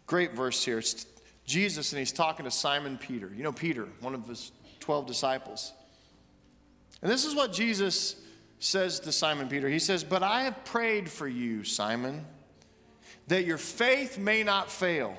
Great 0.06 0.34
verse 0.34 0.64
here. 0.64 0.78
It's 0.78 1.06
Jesus, 1.46 1.92
and 1.92 1.98
he's 1.98 2.12
talking 2.12 2.44
to 2.44 2.50
Simon 2.50 2.98
Peter. 2.98 3.30
You 3.34 3.42
know, 3.42 3.52
Peter, 3.52 3.88
one 4.00 4.14
of 4.14 4.26
his 4.26 4.52
12 4.80 5.06
disciples. 5.06 5.72
And 7.00 7.10
this 7.10 7.24
is 7.24 7.34
what 7.34 7.52
Jesus 7.52 8.16
says 8.62 9.00
to 9.00 9.12
Simon 9.12 9.48
Peter. 9.48 9.68
He 9.68 9.78
says, 9.78 10.04
But 10.04 10.22
I 10.22 10.44
have 10.44 10.64
prayed 10.64 11.10
for 11.10 11.26
you, 11.26 11.64
Simon, 11.64 12.24
that 13.26 13.44
your 13.44 13.58
faith 13.58 14.18
may 14.18 14.42
not 14.42 14.70
fail. 14.70 15.16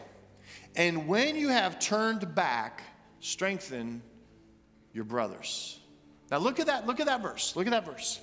And 0.75 1.07
when 1.07 1.35
you 1.35 1.49
have 1.49 1.79
turned 1.79 2.33
back, 2.33 2.81
strengthen 3.19 4.01
your 4.93 5.03
brothers. 5.03 5.79
Now 6.31 6.37
look 6.37 6.59
at 6.59 6.67
that, 6.67 6.87
look 6.87 6.99
at 6.99 7.07
that 7.07 7.21
verse. 7.21 7.55
Look 7.55 7.67
at 7.67 7.71
that 7.71 7.85
verse. 7.85 8.21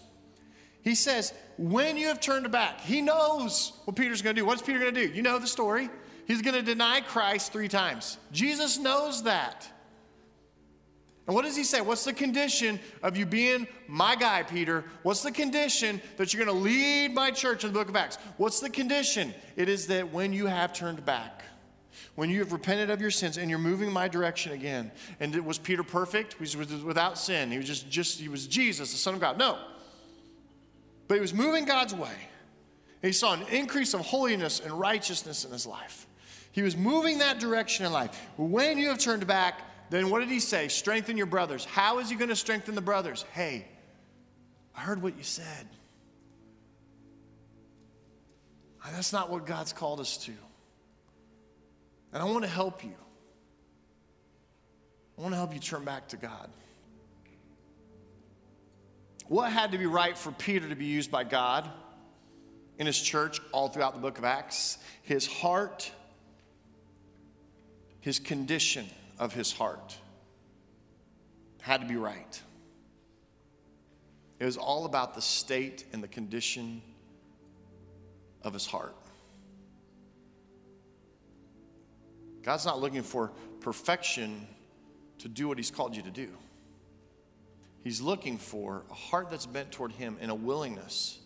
He 0.83 0.95
says, 0.95 1.35
when 1.59 1.99
you 1.99 2.07
have 2.07 2.21
turned 2.21 2.51
back, 2.51 2.81
he 2.81 3.03
knows 3.03 3.73
what 3.85 3.97
Peter's 3.97 4.23
to 4.35 4.41
do. 4.41 4.47
What's 4.47 4.63
Peter 4.63 4.81
to 4.81 4.93
do? 4.93 5.07
You 5.07 5.21
know 5.21 5.39
the 5.39 5.47
story. 5.47 5.91
He's 6.27 6.41
to 6.55 6.63
deny 6.63 7.03
Christ 7.03 7.53
three 7.53 7.69
times. 7.69 8.17
Jesus 8.33 8.79
knows 8.79 9.25
that. 9.25 9.69
And 11.27 11.35
what 11.35 11.45
does 11.45 11.57
he 11.57 11.65
say? 11.65 11.81
What's 11.81 12.05
the 12.05 12.13
condition 12.13 12.81
of 13.03 13.17
you 13.17 13.27
being 13.27 13.67
my 13.87 14.17
guy, 14.17 14.43
Peter? 14.43 14.85
What's 15.03 15.23
the 15.23 15.31
condition 15.31 16.01
that 16.17 16.33
you're 16.33 16.45
going 16.45 16.57
to 16.57 16.63
lead 16.63 17.15
my 17.15 17.31
church 17.31 17.63
in 17.63 17.73
the 17.73 17.79
book 17.79 17.89
of 17.89 17.97
Acts? 17.97 18.17
What's 18.37 18.61
the 18.61 18.71
condition? 18.71 19.35
It 19.57 19.69
is 19.69 19.87
that 19.89 20.13
when 20.13 20.33
you 20.33 20.47
have 20.47 20.73
turned 20.73 21.05
back, 21.05 21.45
when 22.15 22.31
you 22.31 22.41
have 22.41 22.53
repented 22.53 22.91
of 22.91 23.01
your 23.01 23.11
sins 23.11 23.37
and 23.37 23.49
you're 23.49 23.59
moving 23.59 23.93
my 23.93 24.09
direction 24.09 24.53
again. 24.53 24.91
And 25.21 25.35
was 25.45 25.59
Peter 25.59 25.83
perfect? 25.83 26.35
He 26.35 26.57
was 26.57 26.83
without 26.83 27.19
sin. 27.19 27.51
He 27.51 27.57
was 27.57 27.67
just, 27.67 27.89
just 27.89 28.21
he 28.21 28.29
was 28.29 28.47
Jesus, 28.47 28.93
the 28.93 28.99
Son 28.99 29.15
of 29.15 29.21
God. 29.21 29.39
No. 29.39 29.59
But 31.09 31.15
he 31.15 31.21
was 31.21 31.35
moving 31.35 31.65
God's 31.65 31.95
way. 31.95 32.15
He 33.03 33.13
saw 33.13 33.35
an 33.35 33.43
increase 33.51 33.95
of 33.95 34.01
holiness 34.01 34.61
and 34.61 34.73
righteousness 34.73 35.45
in 35.45 35.53
his 35.53 35.67
life. 35.67 36.07
He 36.53 36.63
was 36.63 36.77
moving 36.77 37.19
that 37.19 37.39
direction 37.39 37.87
in 37.87 37.93
life. 37.93 38.21
When 38.37 38.77
you 38.77 38.89
have 38.89 38.99
turned 38.99 39.27
back, 39.27 39.61
then 39.91 40.09
what 40.09 40.21
did 40.21 40.29
he 40.29 40.41
say? 40.41 40.69
Strengthen 40.69 41.17
your 41.17 41.27
brothers. 41.27 41.65
How 41.65 41.99
is 41.99 42.09
he 42.09 42.17
going 42.17 42.29
to 42.29 42.37
strengthen 42.37 42.77
the 42.77 42.81
brothers? 42.81 43.25
Hey, 43.33 43.67
I 44.75 44.81
heard 44.81 45.03
what 45.03 45.17
you 45.17 45.25
said. 45.25 45.67
That's 48.93 49.13
not 49.13 49.31
what 49.31 49.47
God's 49.47 49.73
called 49.73 50.01
us 50.01 50.17
to. 50.19 50.33
And 52.13 52.23
I 52.23 52.27
want 52.27 52.43
to 52.45 52.51
help 52.51 52.85
you. 52.85 52.95
I 55.19 55.23
want 55.23 55.33
to 55.33 55.37
help 55.37 55.55
you 55.55 55.61
turn 55.61 55.85
back 55.85 56.09
to 56.09 56.17
God. 56.17 56.51
What 59.29 59.53
had 59.53 59.73
to 59.73 59.79
be 59.79 59.87
right 59.87 60.17
for 60.19 60.33
Peter 60.33 60.69
to 60.69 60.75
be 60.75 60.87
used 60.87 61.11
by 61.11 61.25
God 61.25 61.71
in 62.79 62.87
his 62.87 63.01
church 63.01 63.41
all 63.53 63.69
throughout 63.69 63.95
the 63.95 64.01
book 64.01 64.19
of 64.19 64.25
Acts? 64.25 64.79
His 65.03 65.27
heart, 65.27 65.93
his 68.01 68.19
condition 68.19 68.87
of 69.21 69.33
his 69.35 69.53
heart 69.53 69.97
had 71.61 71.83
to 71.83 71.87
be 71.87 71.97
right. 71.97 72.43
It 74.41 74.47
was 74.47 74.57
all 74.57 74.87
about 74.87 75.15
the 75.15 75.21
state 75.21 75.85
and 75.93 76.03
the 76.03 76.09
condition 76.09 76.83
of 78.43 78.55
his 78.55 78.67
heart. 78.67 78.97
God's 82.43 82.65
not 82.65 82.81
looking 82.81 83.03
for 83.03 83.31
perfection 83.61 84.49
to 85.19 85.29
do 85.29 85.47
what 85.47 85.59
he's 85.59 85.71
called 85.71 85.95
you 85.95 86.03
to 86.03 86.11
do. 86.11 86.31
He's 87.85 88.01
looking 88.01 88.39
for 88.39 88.85
a 88.91 88.95
heart 88.95 89.31
that's 89.31 89.47
bent 89.47 89.73
toward 89.73 89.93
Him 89.93 90.19
and 90.21 90.31
a 90.31 90.35
willingness 90.35 91.19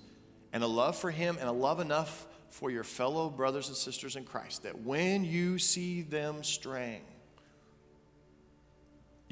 and 0.52 0.62
a 0.62 0.68
love 0.68 0.96
for 0.96 1.11
Him 1.11 1.37
and 1.40 1.48
a 1.48 1.52
love 1.52 1.80
enough 1.80 2.26
for 2.48 2.70
your 2.70 2.85
fellow 2.85 3.28
brothers 3.28 3.68
and 3.68 3.76
sisters 3.76 4.14
in 4.14 4.24
Christ 4.24 4.62
that 4.62 4.80
when 4.83 5.24
you 5.24 5.59
see 5.59 6.02
them 6.02 6.44
straying, 6.44 7.02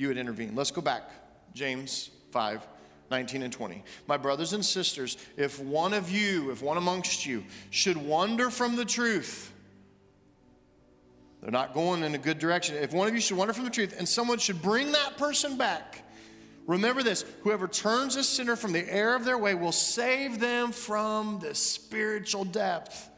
you 0.03 0.09
would 0.09 0.18
intervene. 0.18 0.55
Let's 0.55 0.70
go 0.70 0.82
back. 0.82 1.11
James 1.55 2.11
5 2.30 2.66
19 3.11 3.42
and 3.42 3.53
20. 3.53 3.84
My 4.07 4.16
brothers 4.16 4.55
and 4.55 4.64
sisters, 4.64 5.18
if 5.36 5.61
one 5.61 5.92
of 5.92 6.11
you, 6.11 6.50
if 6.50 6.62
one 6.62 6.78
amongst 6.78 7.26
you, 7.26 7.44
should 7.68 7.98
wander 7.98 8.48
from 8.48 8.74
the 8.74 8.86
truth, 8.86 9.53
they're 11.42 11.50
not 11.50 11.74
going 11.74 12.03
in 12.05 12.14
a 12.14 12.18
good 12.18 12.38
direction. 12.38 12.74
If 12.76 12.94
one 12.94 13.09
of 13.09 13.14
you 13.14 13.20
should 13.20 13.36
wander 13.36 13.53
from 13.53 13.64
the 13.64 13.70
truth 13.70 13.94
and 13.98 14.09
someone 14.09 14.38
should 14.38 14.62
bring 14.62 14.92
that 14.92 15.18
person 15.18 15.59
back, 15.59 16.03
Remember 16.66 17.03
this 17.03 17.24
whoever 17.42 17.66
turns 17.66 18.16
a 18.16 18.22
sinner 18.22 18.55
from 18.55 18.72
the 18.72 18.88
error 18.88 19.16
of 19.16 19.24
their 19.24 19.38
way 19.38 19.55
will 19.55 19.72
save 19.72 20.38
them 20.38 20.70
from 20.70 21.40
the 21.40 21.55
spiritual 21.55 22.44
depth, 22.44 23.11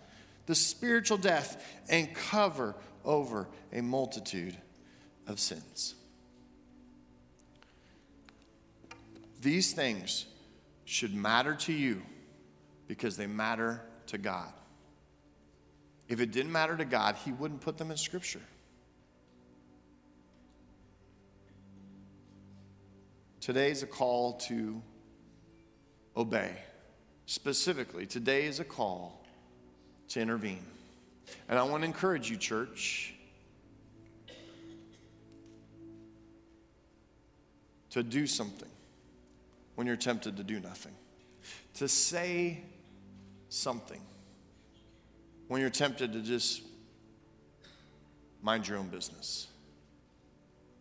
the 0.47 0.55
spiritual 0.55 1.18
death, 1.18 1.62
and 1.91 2.14
cover 2.14 2.74
over 3.05 3.47
a 3.72 3.82
multitude 3.82 4.57
of 5.26 5.39
sins. 5.39 5.95
These 9.45 9.74
things 9.74 10.24
should 10.86 11.14
matter 11.14 11.55
to 11.55 11.72
you 11.72 12.01
because 12.88 13.18
they 13.18 13.26
matter 13.26 13.82
to 14.07 14.16
God. 14.16 14.51
If 16.09 16.18
it 16.20 16.32
didn't 16.32 16.51
matter 16.51 16.74
to 16.74 16.86
God, 16.86 17.16
He 17.26 17.32
wouldn't 17.32 17.61
put 17.61 17.76
them 17.76 17.90
in 17.90 17.99
Scripture. 17.99 18.40
Today 23.42 23.70
is 23.70 23.82
a 23.82 23.86
call 23.86 24.38
to 24.49 24.80
obey. 26.16 26.53
Specifically, 27.26 28.07
today 28.07 28.47
is 28.47 28.61
a 28.61 28.64
call 28.64 29.26
to 30.09 30.20
intervene. 30.22 30.64
And 31.51 31.59
I 31.59 31.64
want 31.64 31.82
to 31.82 31.86
encourage 31.86 32.30
you, 32.30 32.38
church, 32.38 33.12
to 37.90 38.03
do 38.03 38.26
something 38.26 38.70
when 39.75 39.87
you're 39.87 39.97
tempted 39.97 40.37
to 40.37 40.45
do 40.45 40.61
nothing. 40.61 40.93
To 41.75 41.89
say 41.89 42.62
something 43.49 44.01
when 45.49 45.61
you're 45.61 45.70
tempted 45.70 46.12
to 46.12 46.20
just 46.20 46.62
mind 48.43 48.68
your 48.68 48.79
own 48.79 48.89
business. 48.89 49.49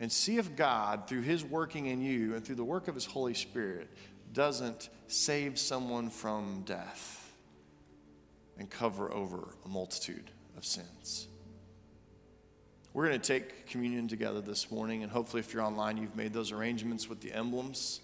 And 0.00 0.10
see 0.10 0.38
if 0.38 0.56
God, 0.56 1.08
through 1.08 1.22
His 1.22 1.44
working 1.44 1.86
in 1.86 2.02
you 2.02 2.34
and 2.34 2.44
through 2.44 2.56
the 2.56 2.64
work 2.64 2.88
of 2.88 2.94
His 2.94 3.06
Holy 3.06 3.34
Spirit, 3.34 3.88
doesn't 4.32 4.88
save 5.06 5.58
someone 5.58 6.10
from 6.10 6.62
death 6.66 7.32
and 8.58 8.68
cover 8.68 9.12
over 9.12 9.56
a 9.64 9.68
multitude 9.68 10.30
of 10.56 10.64
sins. 10.64 11.28
We're 12.92 13.08
going 13.08 13.20
to 13.20 13.26
take 13.26 13.66
communion 13.66 14.06
together 14.06 14.40
this 14.40 14.70
morning, 14.70 15.02
and 15.02 15.10
hopefully, 15.10 15.40
if 15.40 15.52
you're 15.52 15.62
online, 15.62 15.96
you've 15.96 16.16
made 16.16 16.32
those 16.32 16.52
arrangements 16.52 17.08
with 17.08 17.20
the 17.20 17.32
emblems. 17.32 18.00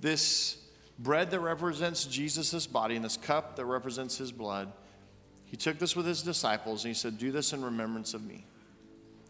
This 0.00 0.56
bread 0.98 1.30
that 1.30 1.40
represents 1.40 2.04
Jesus' 2.04 2.66
body 2.66 2.96
and 2.96 3.04
this 3.04 3.16
cup 3.16 3.56
that 3.56 3.64
represents 3.64 4.16
his 4.18 4.32
blood, 4.32 4.72
he 5.44 5.56
took 5.56 5.78
this 5.78 5.96
with 5.96 6.06
his 6.06 6.22
disciples 6.22 6.84
and 6.84 6.90
he 6.90 6.98
said, 6.98 7.18
Do 7.18 7.32
this 7.32 7.52
in 7.52 7.62
remembrance 7.62 8.14
of 8.14 8.24
me. 8.24 8.44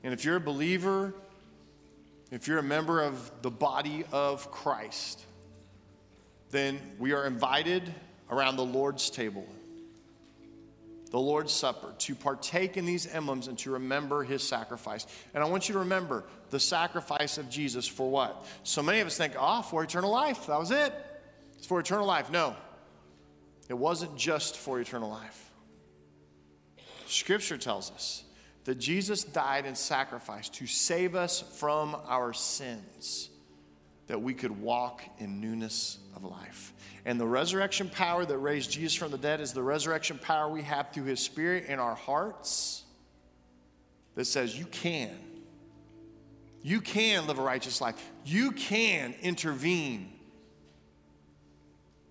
And 0.02 0.12
if 0.12 0.24
you're 0.24 0.36
a 0.36 0.40
believer, 0.40 1.14
if 2.30 2.46
you're 2.46 2.58
a 2.58 2.62
member 2.62 3.02
of 3.02 3.30
the 3.42 3.50
body 3.50 4.04
of 4.12 4.50
Christ, 4.50 5.24
then 6.50 6.78
we 6.98 7.12
are 7.12 7.26
invited 7.26 7.94
around 8.30 8.56
the 8.56 8.64
Lord's 8.64 9.10
table, 9.10 9.46
the 11.10 11.20
Lord's 11.20 11.52
Supper, 11.52 11.92
to 11.98 12.14
partake 12.14 12.76
in 12.76 12.86
these 12.86 13.06
emblems 13.12 13.48
and 13.48 13.58
to 13.58 13.72
remember 13.72 14.22
his 14.22 14.46
sacrifice. 14.46 15.06
And 15.34 15.42
I 15.42 15.48
want 15.48 15.68
you 15.68 15.72
to 15.74 15.80
remember 15.80 16.24
the 16.50 16.60
sacrifice 16.60 17.38
of 17.38 17.50
Jesus 17.50 17.88
for 17.88 18.10
what? 18.10 18.46
So 18.62 18.82
many 18.82 19.00
of 19.00 19.06
us 19.06 19.16
think, 19.16 19.34
oh, 19.38 19.62
for 19.62 19.82
eternal 19.82 20.10
life. 20.10 20.46
That 20.46 20.58
was 20.58 20.70
it. 20.70 20.92
It's 21.56 21.66
for 21.66 21.80
eternal 21.80 22.06
life. 22.06 22.30
No, 22.30 22.56
it 23.68 23.74
wasn't 23.74 24.16
just 24.16 24.56
for 24.56 24.80
eternal 24.80 25.10
life. 25.10 25.50
Scripture 27.06 27.58
tells 27.58 27.90
us 27.90 28.24
that 28.64 28.76
Jesus 28.76 29.24
died 29.24 29.64
and 29.66 29.76
sacrificed 29.76 30.54
to 30.54 30.66
save 30.66 31.14
us 31.14 31.40
from 31.40 31.96
our 32.06 32.32
sins, 32.32 33.29
that 34.10 34.20
we 34.20 34.34
could 34.34 34.60
walk 34.60 35.02
in 35.18 35.40
newness 35.40 35.98
of 36.16 36.24
life. 36.24 36.72
And 37.04 37.18
the 37.20 37.26
resurrection 37.28 37.88
power 37.88 38.24
that 38.24 38.38
raised 38.38 38.72
Jesus 38.72 38.96
from 38.96 39.12
the 39.12 39.18
dead 39.18 39.40
is 39.40 39.52
the 39.52 39.62
resurrection 39.62 40.18
power 40.18 40.48
we 40.48 40.62
have 40.62 40.90
through 40.92 41.04
his 41.04 41.20
spirit 41.20 41.66
in 41.66 41.78
our 41.78 41.94
hearts 41.94 42.82
that 44.16 44.24
says 44.24 44.58
you 44.58 44.64
can. 44.64 45.16
You 46.60 46.80
can 46.80 47.28
live 47.28 47.38
a 47.38 47.42
righteous 47.42 47.80
life. 47.80 48.04
You 48.24 48.50
can 48.50 49.14
intervene 49.22 50.12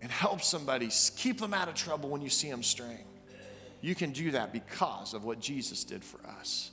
and 0.02 0.10
help 0.10 0.42
somebody, 0.42 0.90
keep 1.18 1.42
them 1.42 1.54
out 1.54 1.68
of 1.68 1.76
trouble 1.76 2.08
when 2.08 2.22
you 2.22 2.30
see 2.30 2.50
them 2.50 2.64
straying. 2.64 3.08
You 3.82 3.94
can 3.94 4.12
do 4.12 4.32
that 4.32 4.54
because 4.54 5.14
of 5.14 5.26
what 5.26 5.42
Jesus 5.42 5.84
did 5.84 6.06
for 6.06 6.26
us. 6.26 6.72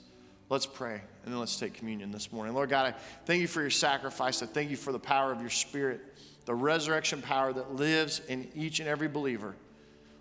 Let's 0.48 0.66
pray 0.66 1.00
and 1.24 1.32
then 1.32 1.40
let's 1.40 1.56
take 1.56 1.74
communion 1.74 2.12
this 2.12 2.30
morning. 2.30 2.54
Lord 2.54 2.70
God, 2.70 2.94
I 2.94 2.98
thank 3.24 3.40
you 3.40 3.48
for 3.48 3.60
your 3.60 3.70
sacrifice. 3.70 4.42
I 4.42 4.46
thank 4.46 4.70
you 4.70 4.76
for 4.76 4.92
the 4.92 4.98
power 4.98 5.32
of 5.32 5.40
your 5.40 5.50
spirit, 5.50 6.00
the 6.44 6.54
resurrection 6.54 7.20
power 7.20 7.52
that 7.52 7.74
lives 7.74 8.20
in 8.28 8.48
each 8.54 8.78
and 8.78 8.88
every 8.88 9.08
believer. 9.08 9.56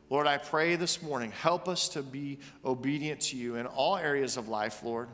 Lord, 0.10 0.26
I 0.26 0.38
pray 0.38 0.76
this 0.76 1.02
morning, 1.02 1.32
help 1.32 1.68
us 1.68 1.90
to 1.90 2.02
be 2.02 2.40
obedient 2.64 3.22
to 3.22 3.38
you 3.38 3.56
in 3.56 3.68
all 3.68 3.98
areas 3.98 4.36
of 4.36 4.48
life, 4.48 4.84
Lord. 4.84 5.10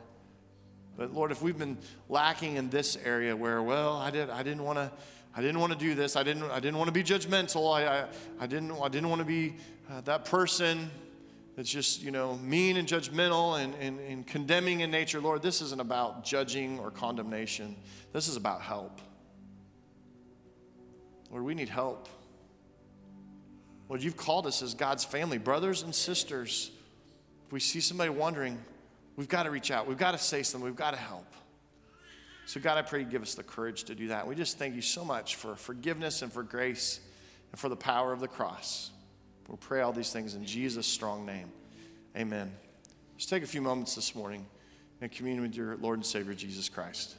But 0.96 1.12
Lord, 1.12 1.30
if 1.30 1.42
we've 1.42 1.58
been 1.58 1.78
lacking 2.08 2.56
in 2.56 2.70
this 2.70 2.96
area 3.04 3.36
where, 3.36 3.62
well, 3.62 3.96
I, 3.96 4.10
did, 4.10 4.30
I 4.30 4.42
didn't 4.42 4.64
want 4.64 4.78
to. 4.78 4.90
I 5.34 5.40
didn't 5.40 5.60
want 5.60 5.72
to 5.72 5.78
do 5.78 5.94
this. 5.94 6.14
I 6.14 6.22
didn't, 6.22 6.42
I 6.50 6.60
didn't 6.60 6.76
want 6.76 6.88
to 6.88 6.92
be 6.92 7.02
judgmental. 7.02 7.74
I, 7.74 8.02
I, 8.02 8.06
I, 8.38 8.46
didn't, 8.46 8.72
I 8.72 8.88
didn't 8.88 9.08
want 9.08 9.20
to 9.20 9.24
be 9.24 9.54
uh, 9.90 10.02
that 10.02 10.26
person 10.26 10.90
that's 11.56 11.70
just, 11.70 12.02
you 12.02 12.10
know, 12.10 12.36
mean 12.38 12.76
and 12.78 12.88
judgmental 12.88 13.62
and, 13.62 13.74
and, 13.74 14.00
and 14.00 14.26
condemning 14.26 14.80
in 14.80 14.90
nature. 14.90 15.20
Lord, 15.20 15.42
this 15.42 15.60
isn't 15.60 15.80
about 15.80 16.24
judging 16.24 16.78
or 16.78 16.90
condemnation. 16.90 17.76
This 18.12 18.28
is 18.28 18.36
about 18.36 18.62
help. 18.62 19.00
Lord, 21.30 21.44
we 21.44 21.54
need 21.54 21.68
help. 21.68 22.08
Lord, 23.88 24.02
you've 24.02 24.16
called 24.16 24.46
us 24.46 24.62
as 24.62 24.72
God's 24.72 25.04
family, 25.04 25.36
brothers 25.36 25.82
and 25.82 25.94
sisters. 25.94 26.70
If 27.46 27.52
we 27.52 27.60
see 27.60 27.80
somebody 27.80 28.08
wondering, 28.08 28.58
we've 29.16 29.28
got 29.28 29.42
to 29.42 29.50
reach 29.50 29.70
out. 29.70 29.86
We've 29.86 29.98
got 29.98 30.12
to 30.12 30.18
say 30.18 30.42
something. 30.42 30.64
We've 30.64 30.76
got 30.76 30.92
to 30.92 31.00
help. 31.00 31.26
So, 32.46 32.60
God, 32.60 32.78
I 32.78 32.82
pray 32.82 33.00
you 33.00 33.04
give 33.04 33.22
us 33.22 33.34
the 33.34 33.42
courage 33.42 33.84
to 33.84 33.94
do 33.94 34.08
that. 34.08 34.26
We 34.26 34.34
just 34.34 34.58
thank 34.58 34.74
you 34.74 34.82
so 34.82 35.04
much 35.04 35.36
for 35.36 35.54
forgiveness 35.56 36.22
and 36.22 36.32
for 36.32 36.42
grace 36.42 37.00
and 37.50 37.60
for 37.60 37.68
the 37.68 37.76
power 37.76 38.12
of 38.12 38.20
the 38.20 38.28
cross. 38.28 38.91
We'll 39.52 39.58
pray 39.58 39.82
all 39.82 39.92
these 39.92 40.10
things 40.10 40.34
in 40.34 40.46
Jesus' 40.46 40.86
strong 40.86 41.26
name. 41.26 41.52
Amen. 42.16 42.50
Just 43.18 43.28
take 43.28 43.42
a 43.42 43.46
few 43.46 43.60
moments 43.60 43.94
this 43.94 44.14
morning 44.14 44.46
and 45.02 45.12
commune 45.12 45.42
with 45.42 45.54
your 45.54 45.76
Lord 45.76 45.98
and 45.98 46.06
Savior, 46.06 46.32
Jesus 46.32 46.70
Christ. 46.70 47.16